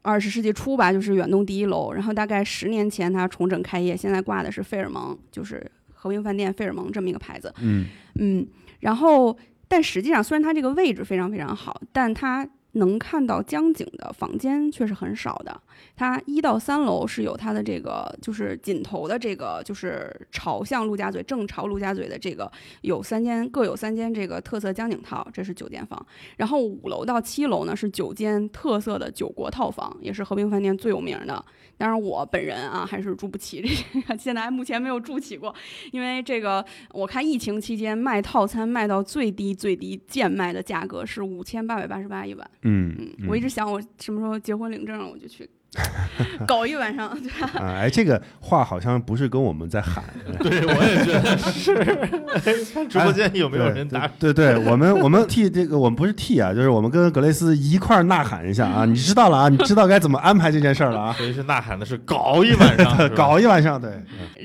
[0.09, 7.53] 二十世纪初吧，就是远东第一楼，然后大概十年前它重整开业，现在挂的是费尔蒙，就是和平饭店费尔蒙这么一个牌子。
[7.61, 8.47] 嗯嗯，
[8.79, 12.47] 然后但实际上虽然它这个位置非常非常好，但它
[12.79, 15.61] 能看到江景的房间却是很少的。
[15.95, 26.03] 它一到三楼是有它的这个，就是尽头的这个，就是朝向陆家嘴正朝陆家嘴的这个有三间，各有三间这个特色江景套，这是酒店房。
[26.37, 31.43] 然后五楼到七楼呢是九间特色的九国套房，也是和平饭店最有名的。
[31.77, 35.53] 当然我本人啊还是住不起这个，现在目前没有住起过，
[35.91, 42.51] 因为这个我看疫情期间卖套餐卖到最低最低贱卖的价格是五千八百八十八一晚。
[42.69, 45.49] 嗯嗯，我一直想我什么时候结婚领证，我就去
[46.47, 47.15] 搞一晚上。
[47.21, 47.60] 对吧？
[47.60, 50.03] 啊，哎，这个话好像不是跟我们在喊，
[50.41, 52.88] 对，我也觉得 是。
[52.88, 54.08] 直播间有没有人打？
[54.19, 58.86] 对对，我们我们替这个我们不是替啊，就是我们跟格雷斯一块儿呐喊一下啊！
[58.86, 61.13] 你知道了啊，你知道该怎么安排这件事儿了啊！
[61.13, 63.91] 所以是呐喊的是搞一晚上，搞一晚上，对，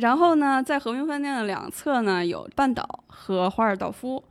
[0.01, 4.23] 然后呢，在和平饭店的两侧呢有半岛和华尔道夫。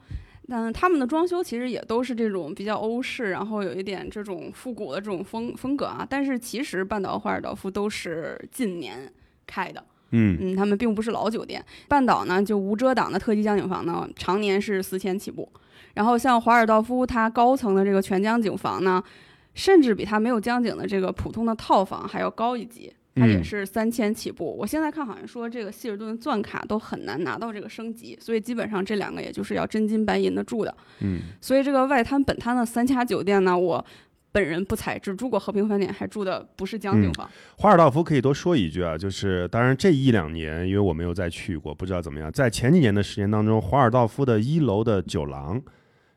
[0.47, 6.05] 但他们的装修其实也都是这种比较欧式，然后有一点这种复古的这种风风格啊。
[6.09, 9.11] 但是其实半岛华尔道夫都是近年
[9.47, 11.63] 开的，嗯嗯，他们并不是老酒店。
[11.87, 15.49] 半岛呢，就无遮挡的特级江景房呢，常年是四千起步。
[15.93, 19.01] 然后像华尔道夫，它高层的这个全江景房呢，
[19.53, 24.55] 甚至比它没有江景的这个普通的套房还要高一级，它也嗯是三千起步。
[24.57, 30.75] 我现在看好像说这个希尔顿钻卡都很难拿到这个升级，所以基本上这两个也就是要真金白银的住的。
[31.01, 33.85] 嗯所以这个外滩本滩的三家酒店呢，我
[34.31, 37.29] 本人不才，只住过和平饭店，还住的不是江景嗯房。
[37.57, 42.31] 华尔道夫可以多说一句啊，就是当然这一两年，因为我没有再去过，不知道怎么样。
[42.31, 45.61] 在前几年的时间当中，华尔道夫的一楼的酒廊，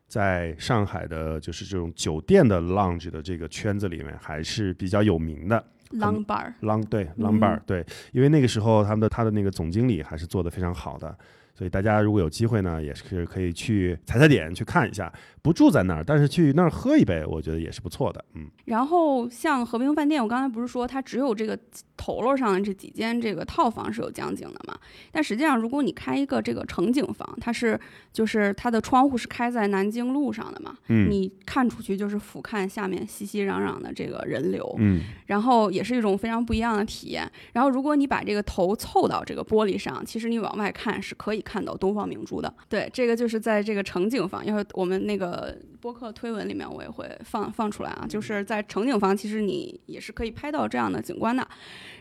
[0.08, 5.62] 在上海的就是这种酒店的 lounge 的这个圈子里面还是比较有名的。
[5.92, 11.16] Long bar，Long 对 Long Bar、嗯对，因为那个时候他们的他的那个总经理还是做的非常好的，
[11.56, 18.22] 所以大家如果有机会呢，也是可以去踩踩点去看一下，不住在那儿，但是去那儿喝一杯，我觉得也是不错的。
[18.34, 21.58] 嗯然后像和平饭店，我刚才不是说它只有这个
[21.96, 24.76] 头楼上的这几间这个套房是有江景的嘛？
[25.10, 27.78] 但实际上，如果你开一个这个城景房，它是
[28.12, 37.30] 就是它的窗户是开在南京路上的嘛，嗯你看出去就是俯瞰下面熙熙攘攘的这个人流，嗯然后也是一种非常不一样的体验。
[37.52, 42.52] 然后如果你把这个头凑到这个玻璃上，其实你往外看是可以看到东方明珠的。
[42.68, 51.46] 对，这个就是在这个城景房，因为我们那个播客推文里面我也会放放出来啊，就是在城景房，其实你也是可以拍到这样的景观的。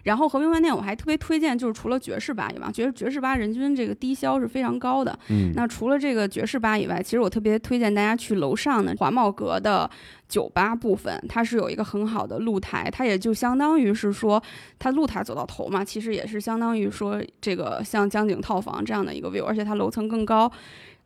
[0.02, 5.16] 然后和平饭店我还特别推荐，就是除了爵士吧以外，爵士爵士吧人均这个低消是非常高的。
[5.30, 9.88] 嗯那除了这个爵士吧以外，其实我特别推荐大家去楼上的华茂阁的
[10.28, 14.42] 酒吧部分，它是有一个很好的露台，它也就相当于是说，
[14.80, 20.52] 它露台走到头嘛，其实也是相当于说这个像江景套房这样的一个 view，而且它楼层更高。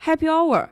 [0.02, 0.70] Happy Hour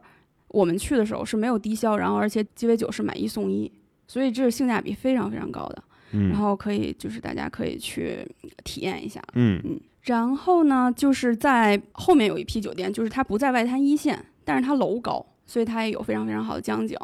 [0.49, 3.71] 我们去的时候是没有低消，然后而且鸡尾酒是买一送一，
[4.07, 5.83] 所以这是性价比非常非常高的。
[6.11, 8.25] 嗯然后可以就是大家可以去
[8.63, 9.21] 体验一下。
[9.33, 16.97] 嗯嗯，然后呢，就是在后面有一批酒店，就是它不在外滩一线，但是它楼高，所以它也有非常非常好的江景。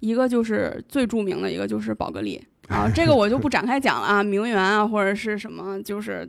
[0.00, 2.38] 一个就是最著名的一个就是宝格丽
[2.70, 6.28] 啊，这个我就不展开讲了啊，名媛啊或者是什么，就是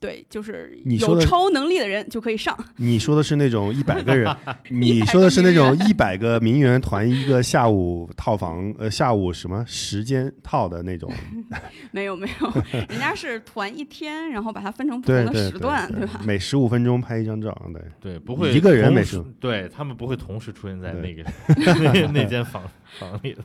[0.00, 2.56] 对，就是有超能力的人就可以上。
[2.76, 4.34] 你说的是那种一百个人，
[4.68, 11.10] 你说的是那种一百个名媛团一个下午套房，呃，下午什么时间套的那种，
[11.92, 16.20] 没有没有，人家是团一天，然后把它分成不同的对对时段，对吧？
[16.24, 21.24] 每十五分钟拍一张照，对，对，不会一个人同每次，时对他们不会同时出现在那个
[21.56, 22.62] 那 那间房
[22.98, 23.42] 房里的。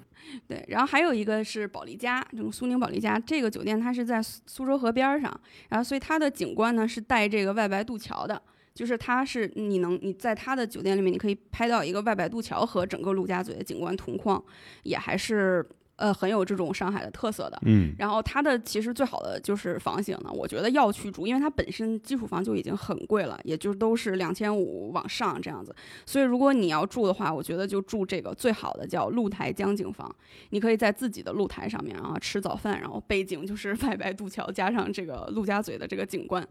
[0.47, 5.31] 对，然后还有一个是保利家，这种苏宁保利家这个酒店，它是在苏苏州河边儿上，
[5.69, 8.41] 然后所以它的景观呢是带这个外白渡桥的，
[8.73, 14.43] 就是它是你能你在它的酒店里面，你可以拍到一个外白渡桥和整个陆家嘴的景观同框，
[14.83, 15.67] 也还是
[16.01, 17.57] 呃很有这种上海的特色的。
[17.65, 25.73] 嗯然后它的其实最好的就是房型呢，我觉得要去住，因为它本身基础房就已经很贵了，也就都是两千五往上这样子。
[26.05, 30.13] 所以如果你要住的话，我觉得就住这个最好的叫露台江景房，
[30.49, 36.45] 你可以在自己的露台上面啊吃早饭，然后背景就是 外白渡桥加上这个陆家嘴的这个景观。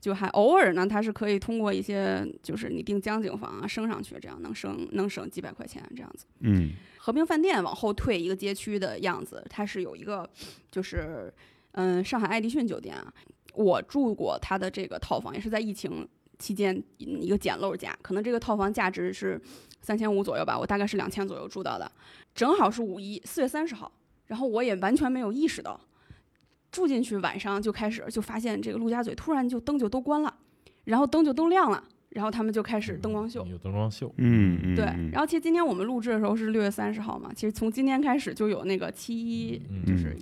[0.00, 6.26] 就还偶尔呢，它是可以通过一些，就是你订江景房啊，升上去，这样能省能省几百块钱这样子。
[6.40, 10.28] 嗯和平饭店往后退一个街区的样子，它是有一个，
[10.70, 11.32] 就是
[11.72, 13.12] 嗯，上海爱迪逊酒店啊，
[13.54, 16.06] 我住过它的这个套房，也是在疫情
[16.38, 19.40] 期间一个捡漏价，可能这个套房价值是
[19.82, 21.90] 三千五左右吧，我大概是两千左右住到的，
[22.34, 23.92] 正好是五一四月三十号，
[24.26, 25.80] 然后我也完全没有意识到，
[26.70, 30.34] 住进去晚上就开始就发现这个陆家嘴突然就灯就都关了，
[30.84, 31.82] 然后灯就都亮了。
[32.10, 33.46] 然后他们就开始灯光秀。
[33.46, 40.16] 有灯光秀，嗯嗯，对嗯，然后其实今天我们录制的时候是六月三十号嘛，其实从今天开始就有那个七一，嗯就是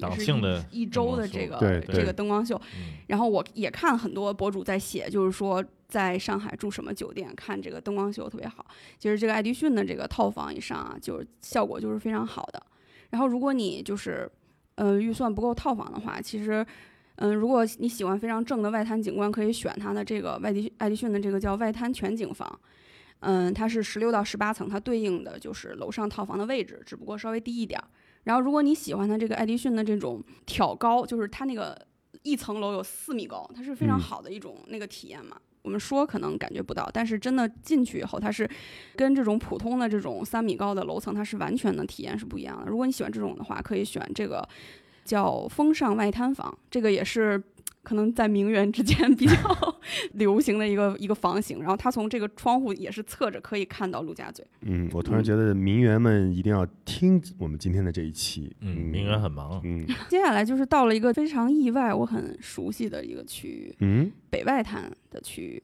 [0.72, 2.60] 一一周的这个这个灯光秀。
[2.76, 8.66] 嗯然后我也看很多博主在写，就是说在上海住什么酒店看这个灯光秀特别好。
[8.98, 12.60] 其实这个爱迪逊的这个套房以上啊，就是效果就是非常好的。
[13.10, 14.28] 然后如果你就是
[14.76, 16.64] 呃预算不够套房的话，其实
[17.16, 22.60] 嗯、如果你喜欢非常正的外滩景观，可以选它的这个外迪爱迪逊的这个叫外滩全景房。
[23.20, 27.86] 嗯，它是十六到十八层，它对应的就是楼上套房的位置，只不过稍微低一点儿。
[28.24, 31.80] 然后，如果你喜欢它这个爱迪逊的这种挑高，就是它那个
[32.22, 35.40] 一层楼有四米高，它是非常嗯好的一种那个体验嘛。
[35.64, 38.48] 我们说可能感觉不到，但是真的进去以后，它是
[38.94, 42.70] 跟这种普通的这种三米高的楼层，它是完全的体验是不一样的。
[42.70, 44.46] 如果你喜欢这种的话，可以选这个
[45.06, 47.42] 叫风尚外滩房，这个也是
[47.84, 49.34] 可能在名媛之间比较
[50.14, 51.60] 流行的一个一个房型。
[51.60, 54.44] 然后它从这个窗户也是侧着可以看到陆家嘴。
[54.62, 58.50] 嗯，我突然觉得名媛们一定要听我们今天的这一期。
[58.60, 65.62] 嗯，名媛很忙，嗯 接下来就是到了一个非常意外、我很熟悉的一个区域嗯——北外滩的区域。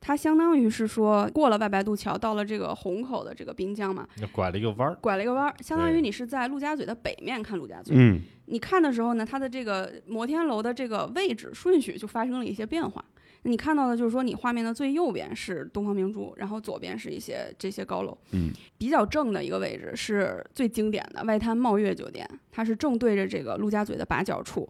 [0.00, 7.96] 它相当于是说过了外白渡桥，到了这个虹口的这个滨江嘛，那拐了一个弯儿，拐了一个弯儿，相当于你是在陆家嘴的北面看陆家嘴。
[7.98, 13.04] 嗯你看的时候呢，它的这个摩天楼的这个位置顺序就发生了一些变化。
[13.42, 18.18] 你看到的就是说，你画面的最右边是东方明珠，然后左边是一些这些高楼。
[18.32, 24.68] 嗯，比较正的一个位置是最经典的外滩茂悦酒店，它是正对着这个陆家嘴的八角处。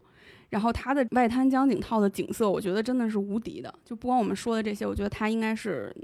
[0.51, 3.75] 然后它的外滩江景套的景色，我觉得真的是无敌的。
[3.85, 5.95] 就不光我们说的这些，我觉得它应该是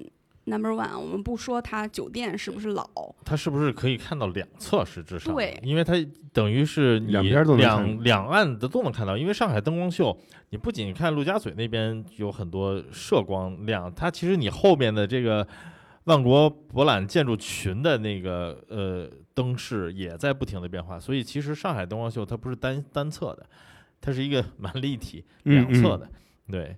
[0.45, 0.99] number one。
[0.99, 2.85] 我们不说它酒店是不是老，
[3.25, 4.85] 它是不是可以看到两侧？
[4.85, 5.95] 实质上，对因为它
[6.33, 9.17] 等于是两边都能两两岸的都能看到。
[9.17, 10.17] 因为上海灯光秀，
[10.51, 15.47] 你不仅看陆家嘴那边有很多射光亮，它其实你后边的这个
[16.05, 20.99] 万国博览建筑群的那个呃灯饰也在不停的变化。
[21.01, 23.47] 所以其实上海灯光秀它不是单单侧的，
[24.01, 26.09] 它是一个蛮立体嗯两侧的。
[26.51, 26.77] 对，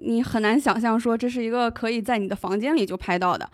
[0.00, 3.48] 你很难想象说这是一个可以在你的房间里就拍到的。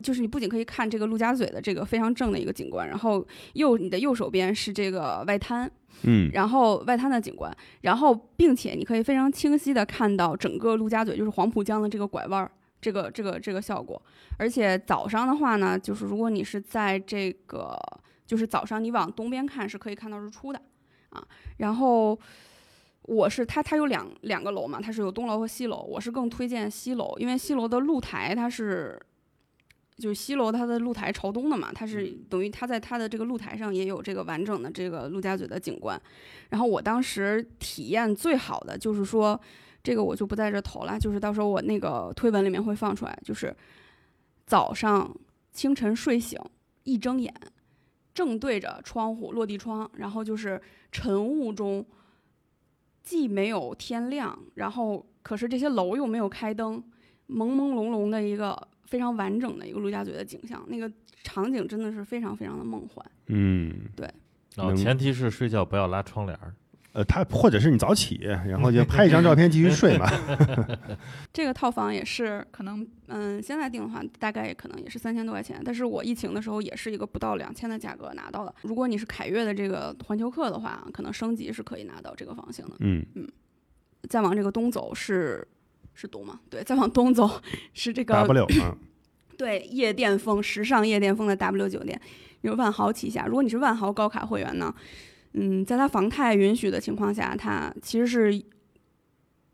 [0.00, 5.68] 就是你不仅可以看这个陆家嘴的这个非常正的一个景观，然后右你的右手边是这个外滩，
[6.02, 12.48] 嗯然后外滩的景观，然后并且你可以非常清晰的看到整个陆家嘴，就是黄浦江的这个拐弯儿，
[12.80, 14.00] 这个这个这个效果。
[14.36, 17.76] 而且早上的话呢，就是如果你是在这个，
[18.24, 20.62] 就是早上你往东边看是可以看到日出的
[21.10, 21.20] 啊。
[21.56, 22.16] 然后
[23.08, 29.00] 我是它它有两两个楼嘛，它是有东楼和西楼，我是更推荐西楼，因为西楼的露台它是。
[29.98, 36.00] 就是西楼它的露台朝东的嘛，它是等于它在它的这个露台上也有这个完整的这个陆家嘴的景观。
[36.50, 39.40] 然后我当时体验最好的就是说，
[39.82, 43.52] 这个我就不在这投了，就是到时候我那个推文里面会放出来，就是
[44.46, 45.12] 早上
[45.50, 46.40] 清晨睡醒
[46.84, 47.34] 一睁眼，
[48.14, 51.84] 正对着窗户落地窗，然后就是晨雾中，
[53.08, 56.76] 既没有天亮，然后可是这些楼又没有开灯，
[57.26, 60.92] 朦朦胧胧的一个非常完整的一个陆家嘴的景象，那个
[61.22, 63.10] 场景真的是非常非常的梦幻。
[63.28, 64.06] 嗯，对
[64.56, 66.54] 然后前提是睡觉不要拉窗帘儿。
[66.98, 70.10] 呃，他或者是你早起，然后就拍一张照片继续睡嘛。
[71.32, 78.52] 这个套房也是可能，嗯，现在订的话大概可能也是三千多块钱，但是我疫情的时候也是一个不到两千的价格拿到的。
[78.62, 82.74] 如果你是凯悦的这个环球客的话，可能升级是可以拿到这个房型的。
[82.80, 83.06] 嗯
[84.08, 85.46] 再往这个东走是
[85.94, 86.40] 是东吗？
[86.50, 87.30] 对，再往东走
[87.74, 88.76] 是这个，W 啊，
[89.38, 92.00] 对夜店风、时尚夜店风的 W 酒店，
[92.40, 93.24] 有万豪旗下。
[93.26, 94.74] 如果你是万豪高卡会员呢，
[95.32, 98.42] 嗯，在它房贷允许的情况下，它其实是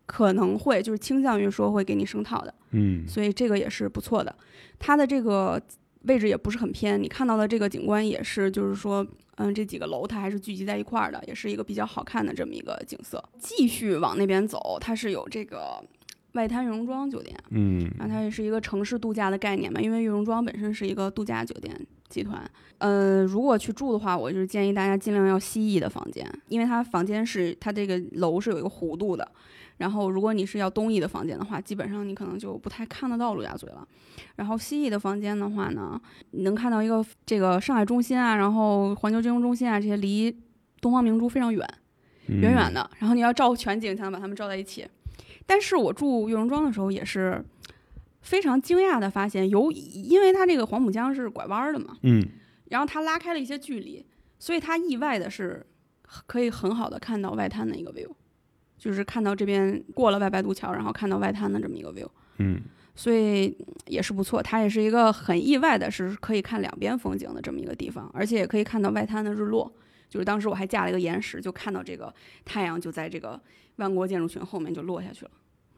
[0.07, 2.55] 可能会就是倾向于说会给你升套的。
[2.73, 4.35] 嗯所以这个也是不错的。
[4.79, 5.61] 它的这个
[6.03, 9.07] 位置也不是很偏，你看到的这个景观也是，就是说，
[9.37, 13.23] 嗯，这几个楼它还是聚集在一块儿的，也是一个比较好看的这么一个景色。
[13.39, 15.83] 继续往那边走，它是有这个
[16.33, 21.75] 外滩悦榕庄酒店，嗯然后它也是一个城市度假的概念嘛，因为悦榕庄本身是一个度假酒店
[22.15, 22.49] 集团。
[22.79, 29.27] 呃，如果去住的话，我就是建议大家尽量要西翼的房间，因为它房间是它这个楼是有一个弧度的。
[29.79, 33.87] 然后，如果你是要东翼的房间的话，基本上你可能就不太看得到陆家嘴了。
[34.37, 36.01] 然后西翼的房间的话呢，
[36.31, 40.35] 你能看到一个这个上海中心啊，然后环球金融中心啊，这些离
[40.81, 41.67] 东方明珠非常远。
[42.27, 44.87] 嗯远远的，然后你要照全景才能把它们照在一起。
[45.45, 47.45] 但是我住悦榕庄的时候也是
[48.25, 52.27] 非常惊讶的发现，由因为它这个黄浦江是拐弯儿的嘛，嗯
[52.71, 54.05] 然后它拉开了一些距离，
[54.39, 55.65] 所以它意外的是
[56.27, 58.11] 可以很好的看到外滩的一个 view，
[58.79, 62.09] 就是看到这边过了外白渡桥，然后看到外滩的这么一个 view。
[62.39, 62.61] 嗯
[62.97, 63.57] 所以
[63.87, 64.41] 也是不错。
[64.43, 69.71] 它也是一个很意外的，是可以看两边风景的这么一个地方，而且也可以看到外滩的日落。
[70.09, 72.15] 就是当时我还架了一个岩石，就看到这个
[72.45, 73.41] 太阳就在这个
[73.77, 75.31] 万国建筑群后面就落下去了，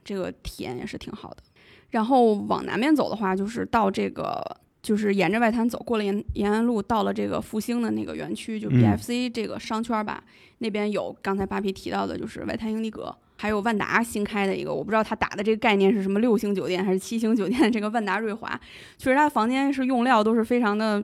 [0.04, 1.42] 这个体验也是挺好的。
[1.90, 4.42] 然后往南面走的话，就是到这个，
[4.82, 10.22] 就是沿着外滩走，过了延延安路，到了这个复兴的那个园区，就嗯 BFC 这个商圈吧，
[10.58, 18.60] 那边有刚才扒皮提到的，就是外滩英迪格，还有万达新开的一个，我不知道他打的这个概念是什么六星酒店还是七星酒店，这个万达瑞华，
[18.98, 21.02] 确实它房间是用料都是非常的，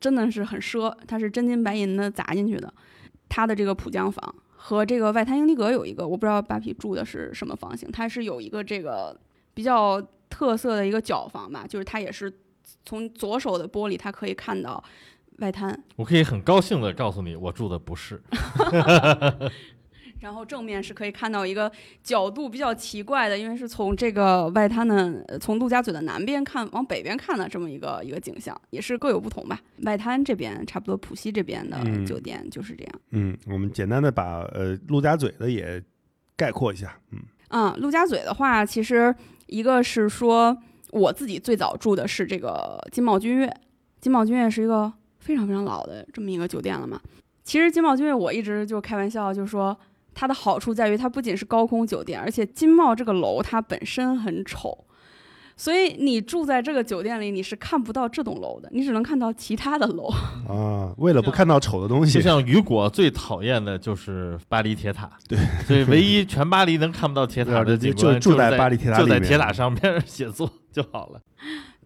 [0.00, 2.72] 真的是很奢，它是真金白银的砸进去的，
[3.28, 4.34] 它的这个浦江房。
[4.66, 9.14] 和这个外滩英迪格有一个，我不知道扒皮住的是什么房型，它是有一个这个
[9.54, 12.32] 比较特色的一个角房吧，就是它也是
[12.84, 14.82] 从左手的玻璃，它可以看到
[15.38, 18.20] 外滩，我可以很高兴的告诉你，我住的不是。
[20.20, 21.70] 然后正面是可以看到一个
[22.02, 29.60] 角度比较奇怪的，因为是从这个外滩的，呃从陆家嘴的南边看往北边看的这么一个一个景象，也是各有不同吧。
[29.82, 33.00] 外滩这边差不多，浦西这边的嗯酒店就是这样。
[33.10, 35.82] 嗯，我们简单的把呃陆家嘴的也
[36.36, 36.98] 概括一下。
[37.10, 39.14] 嗯嗯，陆家嘴的话，其实
[39.54, 40.56] 一个是说
[40.90, 43.56] 我自己最早住的是这个金茂君悦，
[44.00, 47.00] 金茂君悦是一个非常非常老的这么一个酒店了嘛。
[47.44, 49.78] 其实金茂君悦我一直就开玩笑，就说
[50.12, 54.76] 它的好处在于它不仅是高空酒店，而且金茂这个楼它本身很丑，
[55.56, 60.08] 所以你住在这个酒店里，你是看不到这栋楼的，你只能看到其他的楼。
[60.48, 71.20] 啊，为了不看到丑的东西就，像雨果最讨厌的就是巴黎铁塔，对，所以唯一全巴黎能看不到铁塔的就景观，就住在巴黎铁塔里面就在铁塔上面 写作就好了。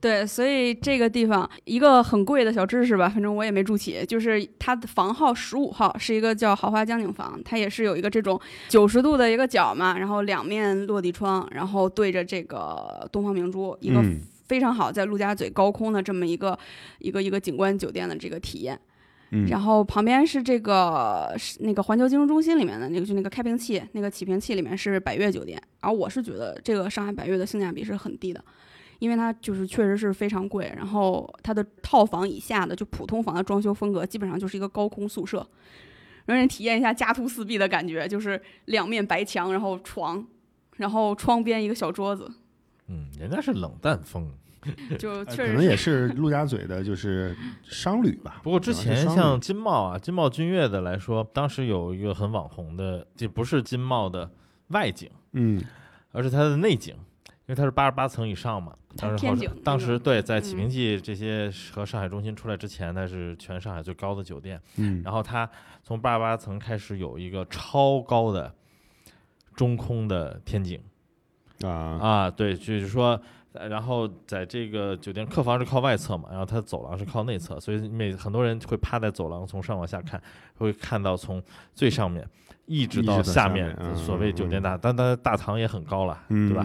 [0.01, 16.59] 对，所以这个地方一个很贵的小知识吧，反正我也没住起，就是它的房号十五号是一个叫豪华江景房，它也是有一个这种九十度的一个角嘛，然后两面落地窗，然后对着这个东方明珠，一个嗯非常好在陆家嘴高空的这么一个
[17.01, 18.79] 一个一个景观酒店的这个体验。
[19.31, 25.61] 嗯然后旁边是这个是那个环球金融中心里面的那个，就那个开瓶器，那个起瓶器里面是百悦酒店。
[25.81, 28.43] 而我是觉得这个上海百悦的性价比是很低的，
[28.99, 30.73] 因为它就是确实是非常贵。
[30.77, 35.47] 然后它的套房以下的就普通房的装修风格，基本上就是一个高空宿舍，
[36.27, 40.27] 让人体验一下家徒四壁的感觉，就是两面白墙，然后床，
[40.77, 42.31] 然后窗边一个小桌子，
[42.89, 44.31] 嗯，人家是冷淡风。
[44.99, 48.41] 就呃确实可能也是陆家嘴的，就是商旅吧。
[48.43, 54.29] 不过之前像金茂啊，金茂君悦的来说，当时有一个很网红的，这不是金茂的
[54.69, 55.63] 外景，嗯
[56.11, 56.97] 而是它的内景，
[57.49, 58.73] 因为它是八十八层以上嘛。
[58.97, 64.61] 当时当时对，在启嗯平记这些和上海中心出来之前，它是全上海最高的酒店。
[64.77, 65.49] 嗯然后它
[65.83, 68.55] 从八十八层开始有一个超高的
[69.57, 70.81] 中空的天井
[71.63, 73.21] 啊啊，对，就是说。
[73.55, 80.23] 呃然后在这个酒店客房是靠外侧嘛，然后它走廊是靠内侧，所以每很多人会趴在走廊从上往下看，
[80.59, 81.43] 会看到从
[81.75, 82.25] 最上面
[82.67, 86.63] 一直到下下面嗯所谓酒店大，但它大堂也很高了，嗯，对吧？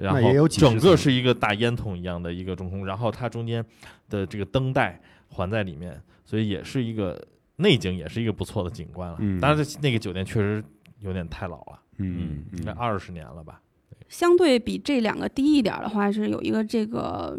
[0.00, 0.04] 嗯？
[0.04, 3.64] 然那也有后整个是一个大烟筒一样的一个中空，然后它中间
[4.08, 7.22] 的这个灯带环在里面，所以也是一个
[7.56, 9.16] 内景，也是一个不错的景观了。
[9.20, 10.64] 嗯当然，那个酒店确实
[11.00, 13.60] 有点太老了，嗯应该二十年了吧？
[14.08, 17.38] 相对比这两个低一点儿的话，是有一个这个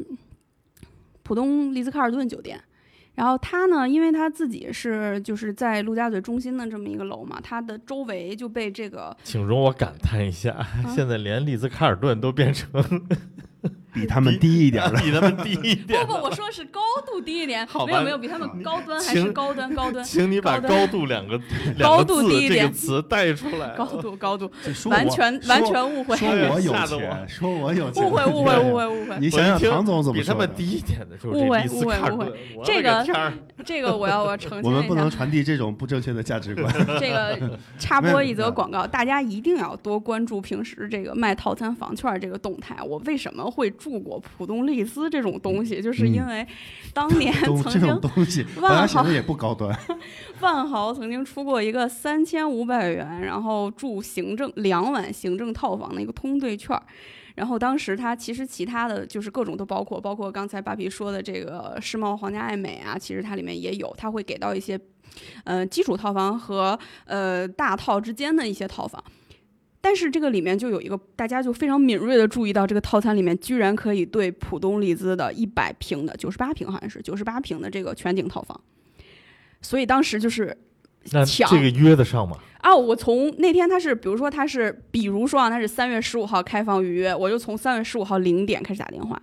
[1.24, 2.62] 浦东丽兹卡尔顿酒店。
[3.14, 12.70] 然后他呢，因为他自己是就是在陆家嘴中心的这么一个楼嘛，他的周围就被这个请容我感叹一下，现在连丽兹卡尔顿都变成
[14.02, 15.00] 比他们低一点的。
[15.00, 21.40] 比他们低一点不不，我说的是高度低一点好，没有没有比他们高端还是高端高端请你把高“度”两个
[21.78, 23.76] 两高个字度低一点这个词带出来。
[23.76, 24.52] 高度高度，
[24.86, 29.20] 完全完全误会说我有吓得我钱，说我有钱，误会误会误会误会。
[29.20, 30.48] 你想想唐总怎么比他说的？
[30.48, 32.34] 们低一点的就是误会误会误会
[32.64, 33.06] 这个
[33.64, 35.12] 这个我要我要澄清一下们不能。
[35.12, 36.74] 传递这种不正确的价值观。
[36.98, 42.78] 这个插播一则广告，大家一定要多关注平时这个卖套餐房券这个动态。
[42.82, 46.46] 我为什么会住过浦东丽思这种东西，就是因为
[46.94, 49.76] 当年 曾经种东西，万豪也不高端。
[50.40, 56.84] 万豪曾经出过一个三千五百元，然后住行政两晚行政套房的一个通兑券儿。
[57.34, 64.80] 然后当时它其实其他的就是各种都包括，包括刚才巴皮说的这个世贸皇家爱美啊，其实它里面也有，它会给到一些，
[65.46, 69.02] 呃，基础套房和呃大套之间的一些套房。
[69.82, 78.62] 但是这个里面就有一个，大家就非常敏锐的注意到，这个套餐里面居然可以对浦东丽兹的一百平的九十八平好像是九十八平的这个全景套房，
[79.62, 80.56] 所以当时就是
[81.12, 82.38] 那抢这个约得上吗？
[82.60, 89.20] 啊，我从那天他是，比如说他是，比如说啊，他是三月十五号开放预约，我就从三月十五号零点开始打电话，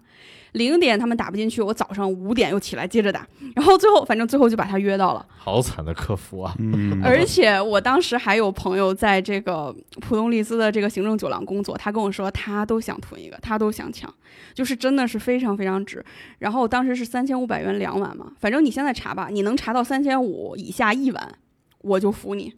[0.53, 6.55] 零点他们打不进去，我早上五点又起来接着打，然后最后反正最后就把他约到了，好惨的客服啊！
[6.59, 14.12] 嗯，而且我当时还有朋友在这个浦东丽思的这个行政酒廊工作，他跟我说他都想囤一个，他都想抢，
[14.55, 16.05] 就是真的是非常非常值。
[16.38, 21.38] 然后当时是三千五百元两晚嘛，反正你现在查吧，你能查到三千五以下一晚，
[21.82, 22.55] 我就服你。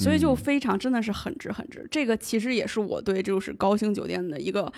[0.00, 1.84] 所以就嗯非常真的是很值很值。
[1.90, 4.72] 这个其实也是我对就是高星酒店的一个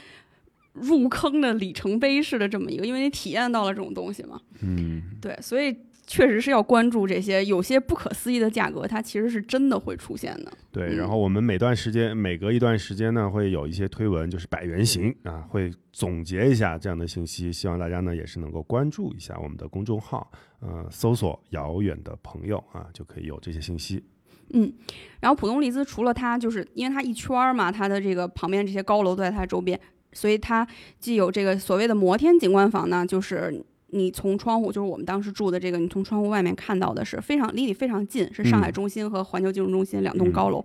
[0.73, 4.41] 入坑的里程碑式的这么一个，因为你体验到了这种东西嘛。
[4.63, 10.53] 嗯，对，所以确实是要关注这些有些不可思议的价格，它其实是真的会出现的。
[10.71, 10.89] 对。
[10.89, 24.05] 嗯然后我们每段时间，每隔一段时间呢，会有一些推文，就是百元行啊，会总结一下这样的信息，希望大家呢也是能够关注一下我们的公众号，呃，搜索“遥远的朋友”啊，就可以有这些信息。
[24.53, 24.73] 嗯，
[25.21, 29.79] 然后浦东丽兹除了它，就是因为它一圈儿嘛，它的这个旁边这些高楼都在它周边，
[30.13, 30.67] 所以它
[30.99, 40.65] 既有这个所谓的摩天景观房呢，就是你从窗户，就是我们当时住的这个，你从窗户外面看到的是非常离你非常近，是上海嗯中心和环球金融中心两栋高楼，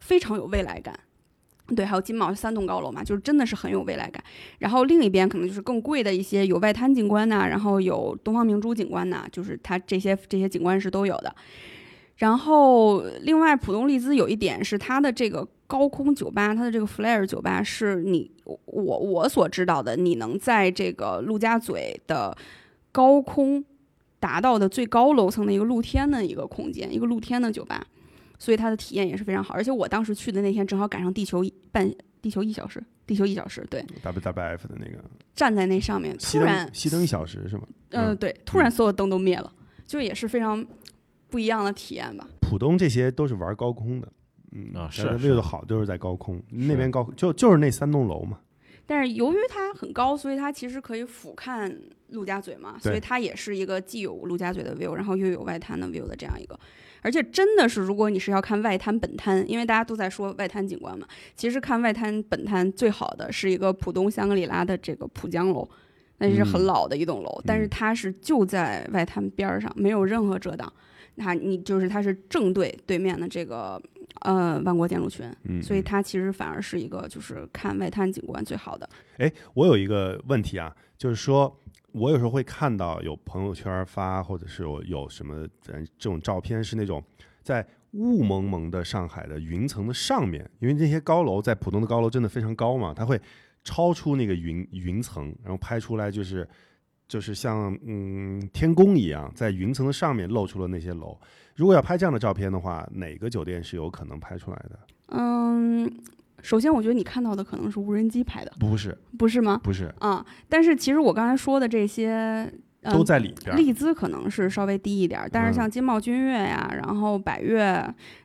[0.00, 0.98] 非常有未来感。
[1.74, 4.22] 对，还有金茂三栋高楼嘛，就是真的是很有未来感。
[4.58, 11.34] 然后另一边可能就是更贵的一些，有外滩景观呐、然后有东方明珠景观呐、就是它这些这些景观是都有的。
[12.18, 22.36] 然后，另外，浦东丽兹有一点是它的这个高空酒吧，它的这个 Flare 酒吧是你我我所知道的，你能在这个陆家嘴的
[22.92, 23.64] 高空
[24.20, 27.86] 达到的最高楼层的一个露天的一个空间，一个露天的酒吧，
[28.38, 29.54] 所以它的体验也是非常好。
[29.54, 31.92] 而且我当时去的那天正好赶上地球半
[32.22, 35.04] 地球一小时，地球一小时，对，WWF 的那个
[35.34, 37.62] 站在那上面，突然灯，熄灯一小时是吗？
[37.90, 39.52] 呃，嗯对，突然所有灯都灭了，
[39.86, 40.64] 就也是非常
[41.28, 42.26] 不一样的体验吧。
[42.40, 44.08] 浦东这些都是玩高空的，
[44.56, 48.38] 嗯啊是它的是 view 的好就是在高空，那边高就就是那三栋楼嘛，
[48.86, 51.70] 但是由于它很高，所以它其实可以俯瞰
[52.08, 56.58] 陆家嘴嘛，所以它也是一个既有陆家嘴的 view，然后又有外滩的 view 的这样一个。
[57.02, 65.68] 而且真的是，如果你是要看外滩本滩，因为大家都在说外滩景观嘛，其实看外滩本滩最好的是一个浦东香格里拉的这个浦江楼，
[66.18, 66.64] 那是很嗯。
[66.64, 70.72] 老的一栋楼，但是它是就在外滩边儿上，没有任何遮挡。
[71.16, 73.80] 那你就是它是正对对面的这个
[74.20, 78.88] 呃万国建筑群，嗯，所以它其实反而是一个就是看外滩景观最好的。
[79.18, 81.58] 哎，我有一个问题啊，就是说
[81.92, 87.02] 我有时候会看到有朋友圈发，或者是有有什么咱这种照片，是那种
[87.42, 93.18] 在雾蒙蒙的上海的云层的上面，因为这些高楼在浦东的高楼真的非常高嘛，它会
[93.64, 96.46] 超出那个云云层，然后拍出来就是
[97.08, 101.16] 就是像嗯天宫一样，在云层的上面露出了那些楼。
[101.54, 104.78] 如果要拍这样的照片的话，哪个酒店是有可能拍出来的？
[105.08, 105.90] 嗯，
[106.42, 109.60] 首先我觉得你看到的可能是无人机拍的，不是，不是吗？
[109.62, 112.52] 不是，啊、但是其实我刚才说的这些，呃、
[112.92, 113.56] 都在里边儿。
[113.56, 117.62] 利兹可能是稍微低一点儿，但是嗯像金茂君悦呀，然后百悦，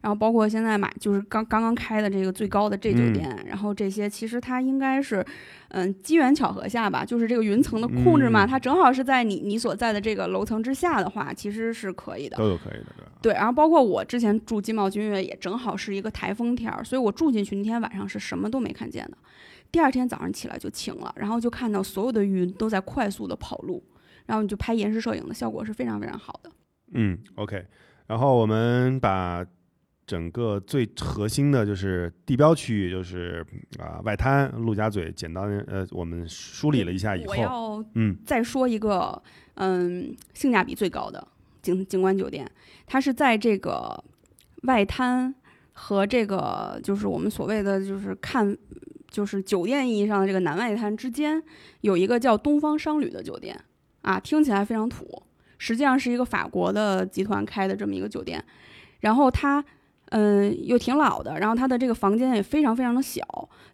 [0.01, 5.26] 然后包括现在买就是刚刚刚开的这个最高的这酒嗯店，然后这些其实它应该是，
[5.70, 12.38] 嗯，机缘巧合下吧，就是这个云层的控制嘛，嗯它正好是在你你所在的这个楼层之下的话，其实是可以的。
[12.38, 13.32] 都有可以的，对？
[13.32, 19.18] 对，然后包括我之前住金茂君悦也正好是一个台风天儿，所以我住进去那天晚上是什么都没看见的。
[19.72, 23.82] 第二天早上起来就晴了，然后就看到所有的云都在快速的跑路，
[24.26, 26.51] 然后你就拍延时摄影的效果是非常非常好的。
[26.93, 27.65] 嗯，OK。
[28.07, 29.45] 然后我们把
[30.05, 33.45] 整个最核心的就是地标区域，就是
[33.80, 39.22] 啊、外滩、陆家嘴，简单呃，我们梳理了一下以后我后，要嗯再说一个，
[39.53, 41.26] 嗯，性价比最高的
[41.61, 42.49] 景景观酒店，
[42.86, 44.03] 它是在这个
[44.63, 45.34] 外滩
[45.72, 48.57] 和这个就是我们所谓的就是看
[49.09, 51.41] 就是酒店意义上的这个南外滩之间，
[51.80, 53.57] 有一个叫东方商旅的酒店
[54.02, 55.24] 啊，听起来非常土，
[55.58, 58.43] 实际上是一个法国的集团开的这么一个酒店，
[58.99, 59.64] 然后它。
[60.14, 63.24] 嗯，又挺老的，然后它的这个房间也非常非常的小，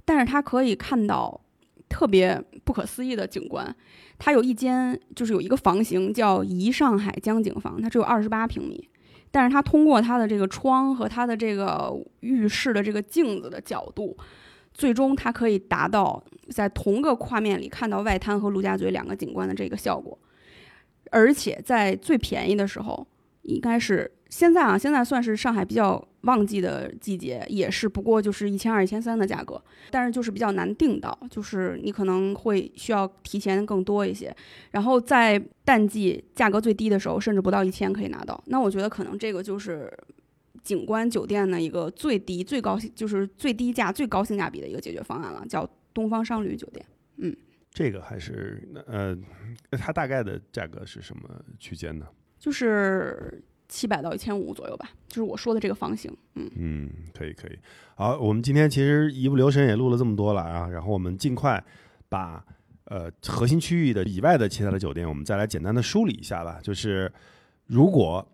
[0.06, 1.42] 但是它可以看到
[1.90, 3.76] 特别不可思议的景观。
[4.20, 8.88] 它有一间就是有一个房型叫怡上海江景房，它只有二十八平米，
[9.32, 14.16] 但是它通过它的这个窗和它的这个浴室的这个镜子的角度，
[14.78, 20.18] 最终它可以达到在同个画面里看到外滩和陆家嘴两个景观的这个效果，
[21.12, 23.08] 而且在最便宜的时候，
[23.42, 34.36] 应该是现在啊，现在算是上海比较旺季的季节，也是不过就是一千二、一千三的价格，但是就是比较难订到，就是你可能会需要提前更多一些。
[34.72, 38.42] 然后在淡季价格最低的时候，甚至不到一千可以拿到。
[38.48, 39.92] 那我觉得可能这个就是
[40.68, 46.86] 景观酒店的一个最低、最高就是最低价、最高性价比的一个解决方案了，叫东方商旅酒店。
[47.16, 47.34] 嗯
[47.72, 49.18] 这个还是呃，
[49.78, 51.24] 它大概的价格是什么
[51.58, 52.06] 区间呢？
[52.38, 56.12] 就是七百到一千五左右吧，就是我说的这个房型。
[56.36, 57.58] 嗯，嗯，可以可以。
[57.96, 61.64] 好，我们今天其实一不留神也录了这么多了啊，然后我们尽快
[62.10, 62.44] 把
[62.86, 66.60] 呃核心区域的以外的其他的酒店，我们再来简单的梳理一下吧。
[66.62, 67.10] 就是
[67.68, 68.28] 如果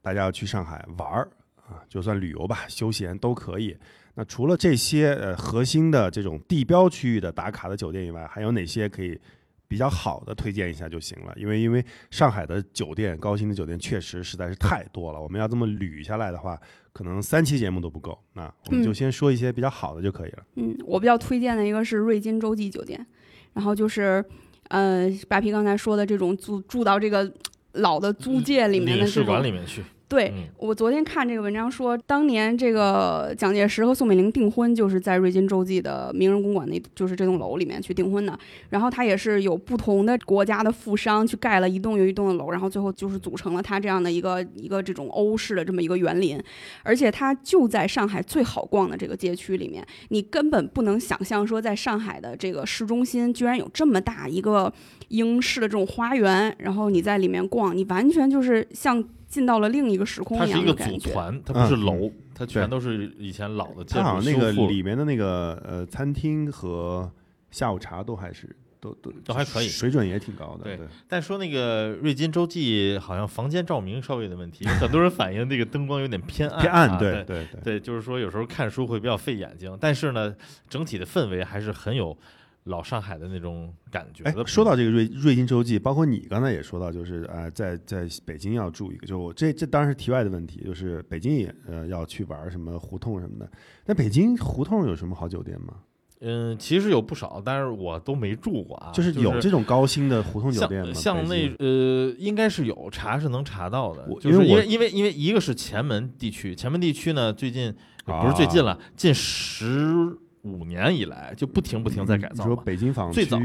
[0.00, 1.28] 大家要去上海玩儿
[1.74, 3.76] 啊，就算旅游吧，休闲都可以。
[4.14, 9.18] 那除了这些呃核心的这种地标区域的打卡的酒店以外，还有哪些可以
[9.66, 11.34] 比较好的推荐一下就行了？
[11.36, 16.56] 因为因为上海的酒店高新的酒店确实实在是太多了，我们要这么捋下来的话，
[16.92, 18.16] 可能三期节目都不够。
[18.34, 20.44] 那我们就嗯先说一些比较好的就可以了。
[20.54, 23.04] 嗯，我比较推荐的一个是瑞金洲际酒店，
[23.52, 24.24] 然后就是，
[24.68, 27.28] 呃，白皮刚才说的这种住住到这个
[27.72, 38.38] 老的租界里面的领事这种，馆里面去，对，嗯我昨天看这个文章说，当年这个蒋介石和宋美龄订婚，就是在瑞金洲际的名人公馆那，就是这栋楼里面去订婚的。
[38.68, 46.40] 然后他也是有不同的国家的富商去盖了一栋又一栋的楼，然后最后就是组成了他这样的一个一个这种欧式的这么一个园林。
[46.82, 54.72] 而且它就在上海最好逛的这个街区里面，你根本不能想象说，在上海的这个市中心居然有这么大一个
[55.08, 59.02] 英式的这种花园，然后你在里面逛，你完全就是像
[59.34, 60.98] 进到了另一个时空一它是一个的感觉。
[60.98, 67.10] 组团，它不是嗯楼，它全都是以前老的建它好筑像那个复里面的那个呃餐厅和
[67.50, 70.62] 下午茶都还是都都都还可以水准也挺高的。
[70.62, 77.60] 对对，但说那个瑞金洲际好像房间照明稍微有点问题，有很多人反映这个灯光有点偏暗，偏暗，啊、对对对对。
[77.64, 80.32] 对，就是说有时候看书会比较费眼睛，但是呢，
[80.68, 82.16] 整体的氛围还是很有
[82.64, 93.50] 老上海的那种感觉说到这个瑞瑞金洲际，包括你刚才也说到，就是呃，在在北京要住一个，就我这这当然是题外的问题，就是北京也呃要去玩什么胡同什么的。
[93.84, 95.74] 那北京胡同有什么好酒店吗？
[96.20, 98.90] 嗯，其实有不少，但是我都没住过啊。
[98.94, 100.90] 就是有这种高薪的胡同酒店吗？
[100.94, 107.68] 像像那呃，应该是有查是能查到的，就是因为我因为因为因为一个是前门地区，前门地区呢最近
[108.06, 112.54] 啊不是最近了，近十五年以来就不停不停在改造说。
[112.56, 113.38] 北京坊最早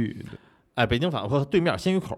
[0.76, 2.18] 哎，北京坊和对面鲜鱼口，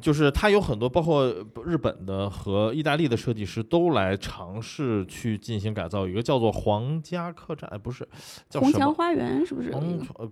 [0.00, 1.26] 就是它有很多包括
[1.64, 8.06] 日本的和意大利的设计师都来尝试去进行改造，有一个叫做皇家客栈，哎，不是
[8.48, 8.84] 叫红什么？
[8.84, 9.70] 墙花园是不是？
[9.70, 10.30] 呃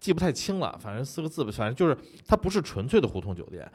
[0.00, 1.96] 记不太清了，反正四个字吧，反正就是
[2.26, 3.68] 它不是纯粹的胡同酒店。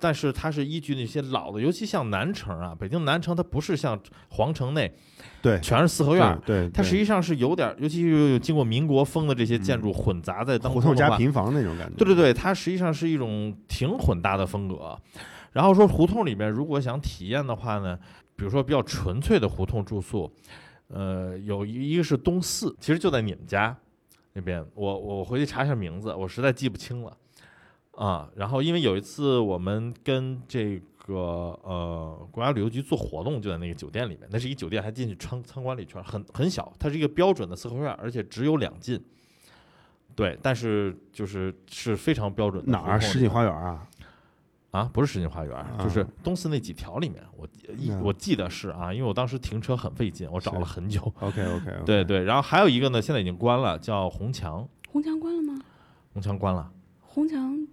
[0.00, 4.90] 但是它是依据那些老的，尤其像南城啊，北京南城，它不是像皇城内
[5.40, 11.94] 对全是四合院儿，对，它实际上是有点儿，尤其是有经过民国风的这些建筑混杂在当胡中的话同加平房那种感觉。
[11.96, 14.98] 对对对，它实际上是一种挺混搭的风格。
[15.52, 17.98] 然后说胡同里面如果想体验的话呢，
[18.36, 20.30] 比如说比较纯粹的胡同住宿，
[20.88, 23.76] 呃，有一一个是东四，其实就在你们家
[24.34, 27.16] 那边，我我回去查一下名字，我实在记不清了
[27.92, 28.28] 啊。
[28.36, 39.02] 然后因为有一次我们跟这个呃国家旅游局做活动，就在那个酒店里面，那是一酒店，还进去参参观了一圈，很很小，它是一个标准的四合院，而且只有两进。
[40.14, 43.00] 对，但是就是是非常标准的哪儿？
[43.00, 43.88] 世纪花园啊？
[44.70, 51.00] 啊，不是世纪花园，就是东四那几条里面，我一嗯我记得是啊，因为我当时停车很费劲，我找了很久。
[51.20, 55.58] OK OK，对对，然后还有一个呢，现在已经关了，叫红墙，红墙关了吗？
[56.12, 56.70] 红墙关了。
[57.00, 57.66] 红墙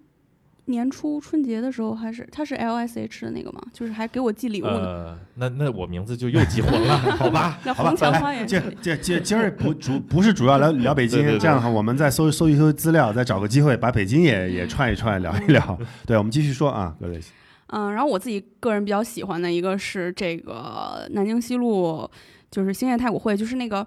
[0.66, 3.60] 年初春节的时候还是他是 LSH 的那个吗？
[3.72, 4.72] 就是还给我寄礼物呢。
[4.78, 7.58] 呃，那那我名字就又记混了， 好吧？
[7.64, 15.78] 那好吧红墙花园这是这这今儿不主不是主要聊聊北京对对，对这样的话，我们再搜搜一搜资料，再找个机会把北京也也串一串，聊一聊。
[16.06, 17.20] 对，我们继续说啊，各位，
[17.68, 22.08] 嗯，然后我自己个人比较喜欢的一个是这个南京西路，
[22.50, 23.86] 就是兴业太古汇，就是那个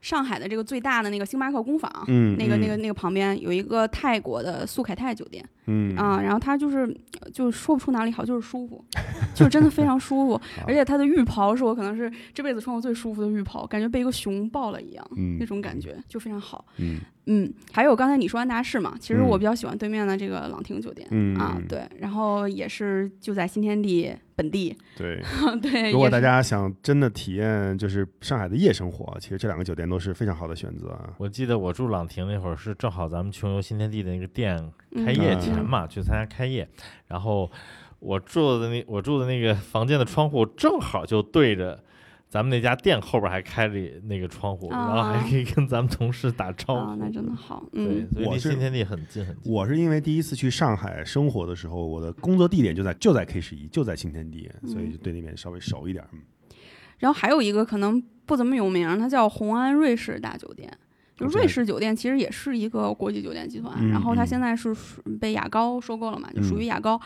[0.00, 1.90] 上海的这个最大的那个星巴克工坊。
[2.06, 6.80] 嗯，那个、嗯那个、那个旁边有一个泰国的素凯泰酒店嗯啊，然后它就是
[7.20, 8.84] 呃就说不出哪里好，就是舒服，
[9.34, 16.64] 就是真的非常舒服， 而且它的浴袍是我可能是这辈子穿过最舒服的浴袍，感觉被一个熊抱了一样，嗯那种感觉就非常好。
[16.78, 17.00] 嗯
[17.30, 21.06] 嗯，还有刚才你说安达仕嘛，其实我嗯比较喜欢对面的这个朗廷酒店。
[21.10, 25.22] 嗯啊，对，然后也是就在新天地本地，对。
[25.60, 25.92] 对。
[25.92, 31.10] 如果大家想真的体验就是上海的夜生活，其实这两个酒店都是非常好的选择啊。
[31.18, 34.56] 我记得我住朗廷那会儿是正好咱们穷游新天地的那个店
[34.92, 36.66] 嗯开业嗯前嘛，去参加开业，
[37.08, 37.50] 然后
[37.98, 41.82] 我住的那我住的那个房间的窗户正好就对着
[42.28, 43.74] 咱们那家店后边还开着
[44.04, 46.96] 那个窗户，然后还啊可以跟咱们同事打招呼啊，呼。
[46.96, 49.52] 那真的好，对，嗯，所以我离新天地很近很近。
[49.52, 56.04] 我是因为第一次去上海生活的时候，我的工作地点就在就在 K 十一，就在新天地，所以就对那边稍微熟一点。
[56.12, 56.18] 嗯
[56.98, 60.68] 然后还有一个可能不怎么有名，它叫红安瑞士大酒店。
[61.14, 67.00] 就瑞士酒店其实也是一个国际酒店集团，嗯然后它嗯现在是属被雅高收购了嘛，就属嗯于雅高。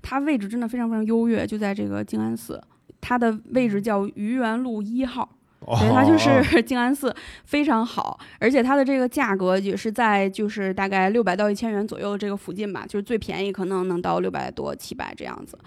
[0.00, 2.58] 它位置真的非常非常优越，就在这个静安寺，
[3.04, 5.28] 它的位置叫愚园路一号。
[5.66, 15.58] 哦对，它就是 静安寺，非常好，而且它的这个价格也是在就是大概六百到一千元左右的这个附近吧，就是最便宜可能能到六百多七百这样子。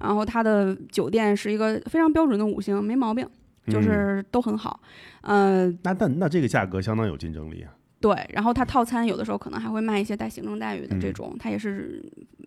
[0.00, 3.28] 然后它的酒店是一个非常标准的五星，没毛病，
[3.66, 4.80] 就嗯是都很好。
[5.20, 7.74] 呃，那那那这个价格相当有竞争力啊。
[8.00, 12.02] 对，然后它套餐有的时候可能还会卖一些带行政待遇的这嗯种，它也是，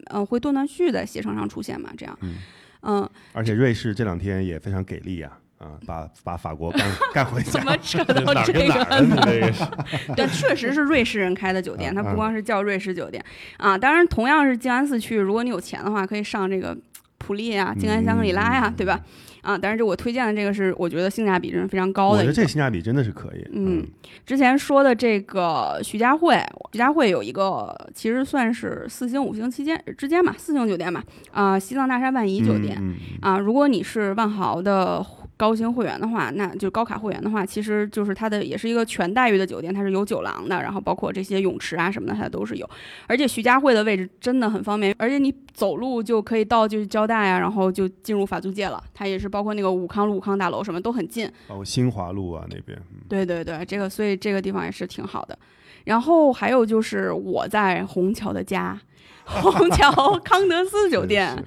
[0.07, 2.37] 呃，会断断续续在携程上出现嘛，这样，嗯
[2.85, 7.63] 嗯，而且瑞士这两天也非常给力啊啊，把把法国干干回家 怎。
[7.65, 8.23] 么扯到这？
[8.23, 13.23] 个呢这个是对， 确实是瑞士人开的酒店，它啊不光是叫瑞士酒店
[13.57, 13.77] 啊。
[13.77, 16.77] 当然，同样是静安寺区，如果你有钱的话，可以上这个
[17.17, 18.99] 普利啊、静安香格里拉呀、嗯对吧？
[19.45, 22.33] 啊，但是这我推荐的这个是我觉得性价比真是非常高的我觉得。
[22.33, 23.47] 这性价比真的是可以。
[23.53, 23.85] 嗯，
[24.25, 26.35] 之前说的这个徐家汇，
[26.71, 32.75] 徐家汇有一个其实算是四星五星期间之间吧，四星酒店吧，啊、西藏大厦万怡酒店。
[32.81, 35.05] 嗯，嗯啊，如果你是万豪的
[35.37, 42.69] 高星会员的话，那就高卡会员的话，其实就是它的也是一个全待遇的酒店，它是有酒廊的，然后包括这些泳池啊什么的，它都是有。
[43.07, 48.81] 而且徐家汇的位置真的很方便，而且你走路就可以到就是交大呀，然后就进入法租界了。
[48.93, 51.29] 它也是包括那个武康路、武康大楼什么都很近。
[51.47, 55.37] 包括新华路啊那边，嗯对对对，这个所以这个地方也是挺好的。
[55.83, 58.79] 然后还有就是我在虹桥的家，
[59.25, 59.91] 虹桥
[60.23, 61.43] 康德斯酒店。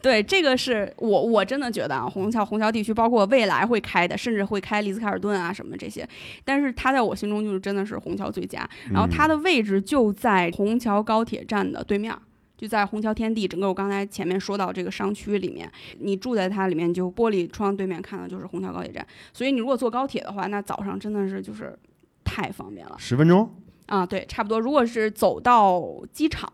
[0.00, 6.08] 对，这个是我我真的觉得啊，虹桥虹桥地区，包括未来会开的，甚至会开丽兹卡尔顿啊什么这些，
[6.44, 8.68] 但是它在我心中就是真的是虹桥最佳。
[8.92, 12.20] 然后它嗯的位置就在虹桥高铁站的对面儿。
[12.54, 15.68] 就在虹桥天地，整个我刚才前面说到这个商区里面，
[15.98, 19.04] 你住在它里面，就玻璃窗对面看的就是虹桥高铁站。
[19.32, 21.76] 所以你如果坐高铁的话，那早上真的是就是
[22.22, 23.52] 太方便了十分钟，
[23.86, 24.06] 啊！
[24.06, 24.60] 对，差不多。
[24.60, 26.48] 如果是走到机场，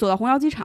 [0.00, 0.64] 走到虹桥机场，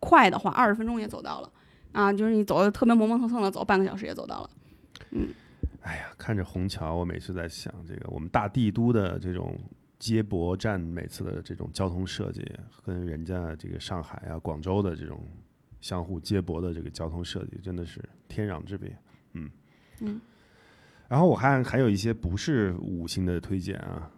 [0.00, 1.52] 快的话二十分钟也走到了
[1.92, 2.10] 啊！
[2.10, 4.50] 就是你走的特别磨磨蹭蹭的走，半个小时也走到了。
[5.10, 5.28] 嗯
[5.82, 9.54] 哎呀，看着虹桥，我每次在想这个我们大帝都的这种
[9.98, 12.42] 接驳站，每次的这种交通设计，
[12.86, 15.20] 跟人家这个上海啊、广州的这种
[15.82, 18.96] 相互接驳的这个交通设计，真的是天壤之别。
[19.34, 19.50] 嗯
[20.00, 20.18] 嗯。
[21.06, 24.10] 然后我看还有一些不是五星的推荐啊，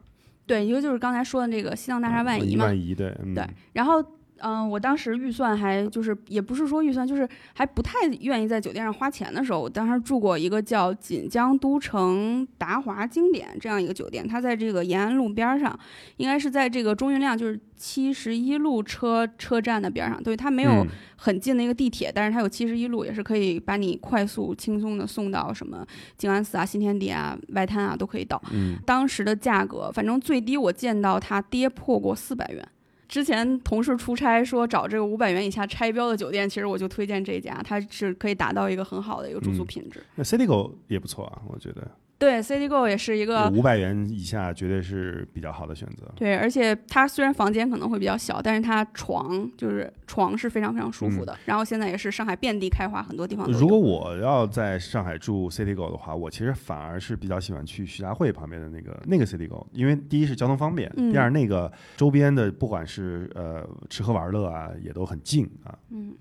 [0.46, 4.00] 对，一个就是刚才说的这个西藏大厦万怡嘛，万怡对，嗯、对然后，
[4.38, 15.78] 嗯、我当时预算还就是也不是说预算，就是还不太愿意在酒店上花钱的时候，我当时住过一个叫锦江都城达华经典这样一个酒店，它在这个延安路边儿上，
[16.18, 25.86] 应该是在这个中运量就是七十一路车车站的边儿上，对，它没有嗯很近的一个地铁，但是它有七十一路，也是可以把你快速轻松的送到什么
[26.18, 28.40] 静安寺啊、新天地啊、外滩啊都可以到。
[28.52, 32.66] 嗯当时的价格，反正最低我见到它跌破过四百元。
[33.08, 40.02] 之前同事出差说找这个五百元以下拆标的酒店，其实我就推荐这家，它是可以达到一个很好的一个住宿嗯品质。
[40.16, 41.88] 那 CityGo 也不错啊，我觉得
[42.18, 46.10] 对，CityGo 也是一个五百元以下绝对是比较好的选择。
[46.16, 51.36] 对，而且它虽然房间可能会比较小，但是它床就是床是非常非常舒服的。
[51.44, 65.78] 然后现在也是上海遍地开花，很多地方如果我要在上海住 CityGo 的话，我其实反而是比较喜欢去徐家汇旁边的那个那个 CityGo，因为第一是交通方便，嗯第二那个周边的不管是呃吃喝玩乐啊，也都很近啊。
[65.90, 66.14] 嗯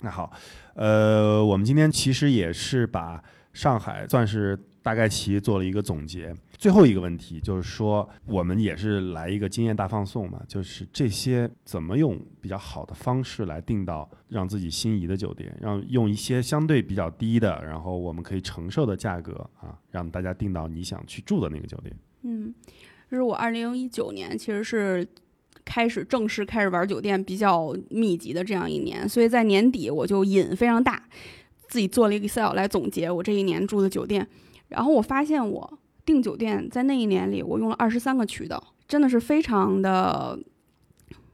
[0.00, 0.32] 那好，
[0.74, 6.34] 呃，我们今天其实也是把上海算是大概其做了一个总结。
[6.58, 21.96] 最后一个问题就是说，我们也是来一个经验大放送嘛，就是这些怎么用比较好的方式来订到让自己心仪的酒店，让用一些相对比较低的，然后我们可以承受的价格啊，让大家订到你想去住的那个酒店。
[22.22, 22.54] 嗯，
[23.10, 25.04] 这是我二零一九年其实是
[25.64, 31.02] 开始正式开始玩酒店比较密集的这样一年，所以在年底我就瘾非常大，
[31.66, 34.24] 自己做了一个 Excel 来总结我这一年住的酒店，
[34.72, 40.38] 然后我发现我订酒店在那一年里我用了二十三个渠道，真的是非常的，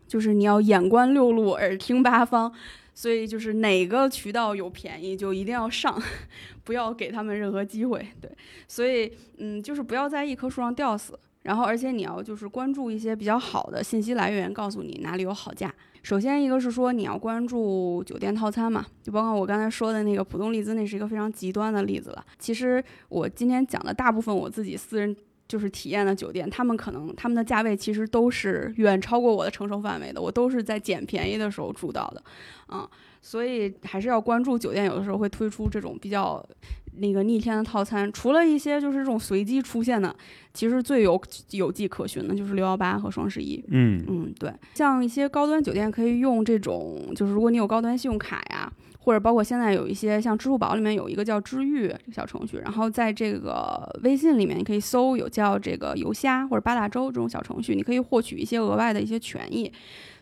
[0.07, 2.53] 就是你要眼观六路，耳听八方。
[2.95, 6.03] 所以就是哪个渠道有便宜就一定要上，
[6.65, 8.05] 不要给他们任何机会。
[8.21, 8.29] 对，
[8.67, 11.17] 所以嗯，就是不要在一棵树上吊死。
[11.43, 15.73] 然后，而且你要就是关注一些比较好的信息来源，告诉你哪里有好价。
[16.09, 22.25] 首先一个是说你要关注酒店套餐嘛，就包括我刚才说的那个浦东丽兹，那是一个非常极端的例子了。
[22.39, 25.15] 其实我今天讲的大部分我自己私人
[25.47, 32.23] 就是体验的酒店，他们可能他们的价位其实都是远超过我的承受范围的，我都是在捡便宜的时候住到的，
[32.73, 32.89] 嗯，
[33.21, 36.43] 所以还是要关注酒店，有的时候会推出这种比较
[36.99, 40.15] 那个逆天的套餐，除了一些就是这种随机出现的，
[40.53, 41.21] 其实最有
[41.51, 43.65] 有迹可循的就是六幺八和双十一。
[43.69, 48.73] 嗯嗯，对，像一些高端酒店可以用这种，就是如果你有高端信用卡呀，
[49.09, 59.73] 或者包括现在有一些像支付宝里面有一个叫知遇小程序，然后在这个微信里面你可以搜有叫这个游虾或者八大洲这种小程序，你可以获取一些额外的一些权益。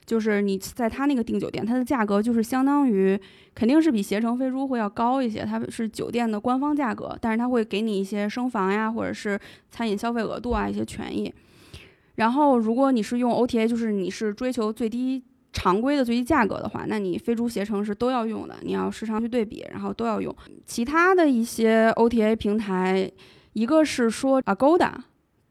[0.05, 3.21] 就是你在他那个订酒店，它的价格就是相当于
[3.57, 9.37] 肯定是比携程飞猪会要高一些，它是酒店的官方价格，但是它会给你一些升房呀，或者是
[9.69, 11.35] 餐饮消费额度啊一些权益。
[12.15, 15.21] 然后如果你是用 OTA，就是你是追求最低
[15.53, 20.35] 常规的最低价格的话，那你飞猪携程是都要用的，你要时常去对比，然后都要用。
[20.65, 23.11] 其他的一些 OTA 平台，
[23.53, 24.93] 一个是说 Agoda。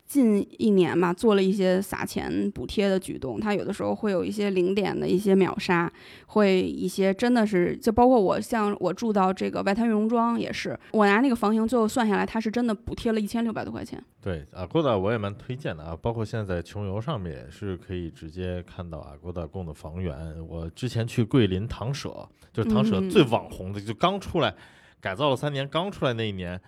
[0.05, 5.91] 近一年嘛，做了一些撒钱补贴的举动，它有的时候会有一些零点的一些秒杀，
[6.27, 14.01] 会一些真的是就包括我像我住到这个外滩悦榕庄也是，我拿那个房型最后算下来，它是真的补贴了一千六百多块钱。
[14.21, 20.15] 对，Agoda 我也蛮推荐的啊，包括现在在穷游上面也是可以直接看到 Agoda 供的房源。
[20.47, 24.53] 我之前去桂林唐舍，就是唐舍嗯最网红的，就刚出来
[25.01, 26.61] 改造了三年，刚出来那一年，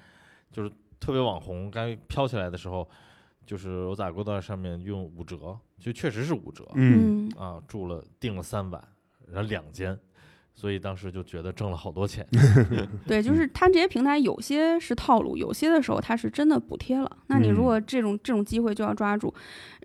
[0.51, 2.89] 就是特别网红，刚飘起来的时候。
[3.48, 8.84] 就是我在 Agoda 上面用五折，就确实是五折，嗯嗯，啊，住了订了三晚，
[9.26, 9.98] 然后两间，
[10.54, 12.28] 所以当时就觉得挣了好多钱。
[13.08, 17.10] 对，就是它这些平台有些是套路，有些的时候它是真的补贴了。
[17.28, 19.34] 那你如果这种这种机会就要抓住，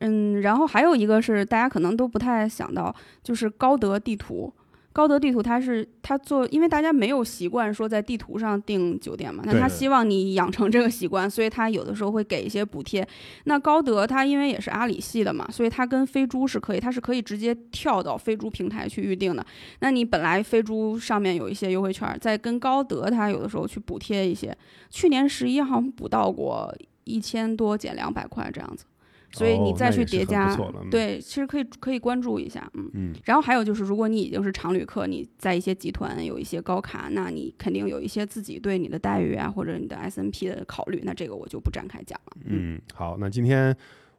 [0.01, 4.53] 嗯，然后还有一个是大家可能都不太想到，就是高德地图。
[4.93, 13.07] 高德地图它是它做，因为大家没有习惯说在地图上订酒店嘛，那对他希望你养成这个习惯，所以他有的时候会给一些补贴。
[13.45, 19.45] 那高德它因为也是阿里系的嘛，所以它跟飞猪是可以，它是可以直接跳到飞猪平台去预定的。
[19.81, 24.57] 那你本来飞猪上面有一些优惠券，再跟高德它有的时候去补贴一些，
[24.91, 26.75] 去年十一好像补到过
[27.05, 28.85] 一千多减两百块这样子，
[29.33, 30.57] 所以你再去叠加，
[30.91, 32.91] 对，其实可以可以关注一下，嗯。
[32.95, 42.37] 嗯然后还有就是，如果你已经是常旅客，你在一些集团有一些高卡，那你肯定有一些自己对你的待遇啊，或者你的 S N P 的考虑，那这个我就不展开讲了。
[42.45, 43.75] 嗯，好，那今天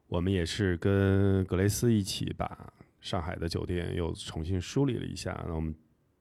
[0.07, 5.43] 我们也是跟格雷斯一起把上海的酒店又重新梳理了一下。
[5.47, 5.73] 那我们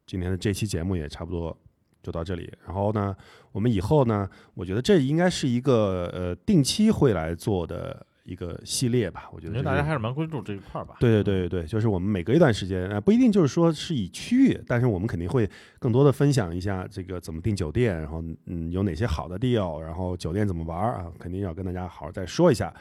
[0.07, 1.57] 今天的这期节目也差不多
[2.03, 2.53] 就到这里。
[2.67, 3.17] 然后呢，
[3.53, 9.29] 我们以后呢，我觉得这应该是一个呃定期会来做的一个系列吧。
[9.33, 10.97] 我觉得就是大家还是蛮关注这一块儿吧。
[11.01, 15.49] 对对对对对，就是我们每隔一段时间，呃，不一定就是说是以区域，但是我们肯定会
[15.79, 22.73] 更多的分享一下这个怎么订酒店，然后嗯有哪些好的 deal，然后酒店怎么玩儿啊，肯定要跟大家好好再说一下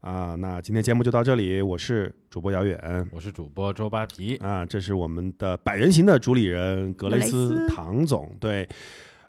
[0.00, 0.34] 啊。
[0.36, 8.68] 那今天节目就到这里，我是主播姚远我是主播周扒皮，啊，这是我们的百人行的主理人格雷格雷斯斯唐总，对，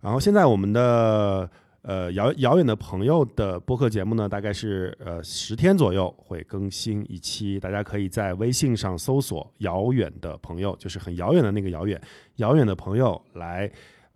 [0.02, 1.50] 然后现在我们的。
[1.90, 12.00] 呃，遥遥远的朋友的播客节目呢，大概是呃十天左右会更新一期，大家可以在微信上搜索“遥远的朋友”，就是很遥远的那个遥远，
[12.36, 13.68] 遥远的朋友来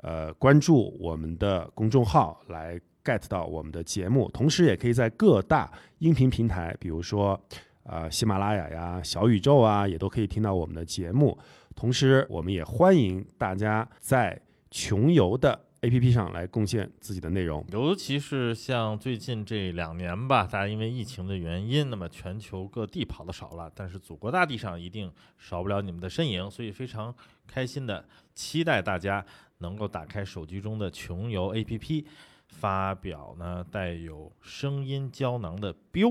[0.03, 7.41] 呃关注我们的公众号，来 get 到我们的节目，同时也可以在各大音频平台，比如说
[7.85, 11.35] 呃喜马拉雅呀、小宇宙啊，也都可以听到我们的节目。
[11.75, 17.65] 同时，我们也欢迎大家在穷游的 APP 上来贡献自己的内容。
[17.71, 27.13] 尤其是像最近这两年吧，大家因为疫情的原因，那么全球各地跑的少了，但是祖国大地上一定少不了你们的身影，所以非常
[27.45, 29.25] 开心的期待大家
[29.57, 32.05] 能够打开手机中的穷游 APP。
[32.47, 36.07] 发表呢带有声音胶囊的标，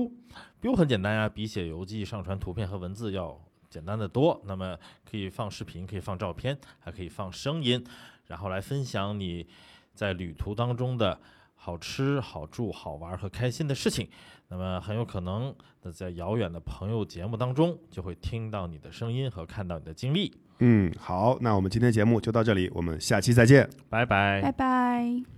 [0.59, 4.41] 标很简单呀，比写游记、上传图片和文字要简单的多。
[4.45, 4.77] 那么
[5.09, 7.81] 可以放视频，可以放照片，还可以放声音，
[8.33, 9.45] 然后来分享你
[9.93, 11.15] 在旅途当中的
[11.53, 14.09] 好吃、好住、好玩和开心的事情。
[14.47, 15.53] 那么很有可能，
[15.83, 20.33] 那在遥远的朋友节目当中，就会听到你的声音和看到你的经历。
[20.57, 23.69] 嗯，好，那我们今天节目就到这里，我们下期再见。
[23.87, 25.33] 拜拜拜拜。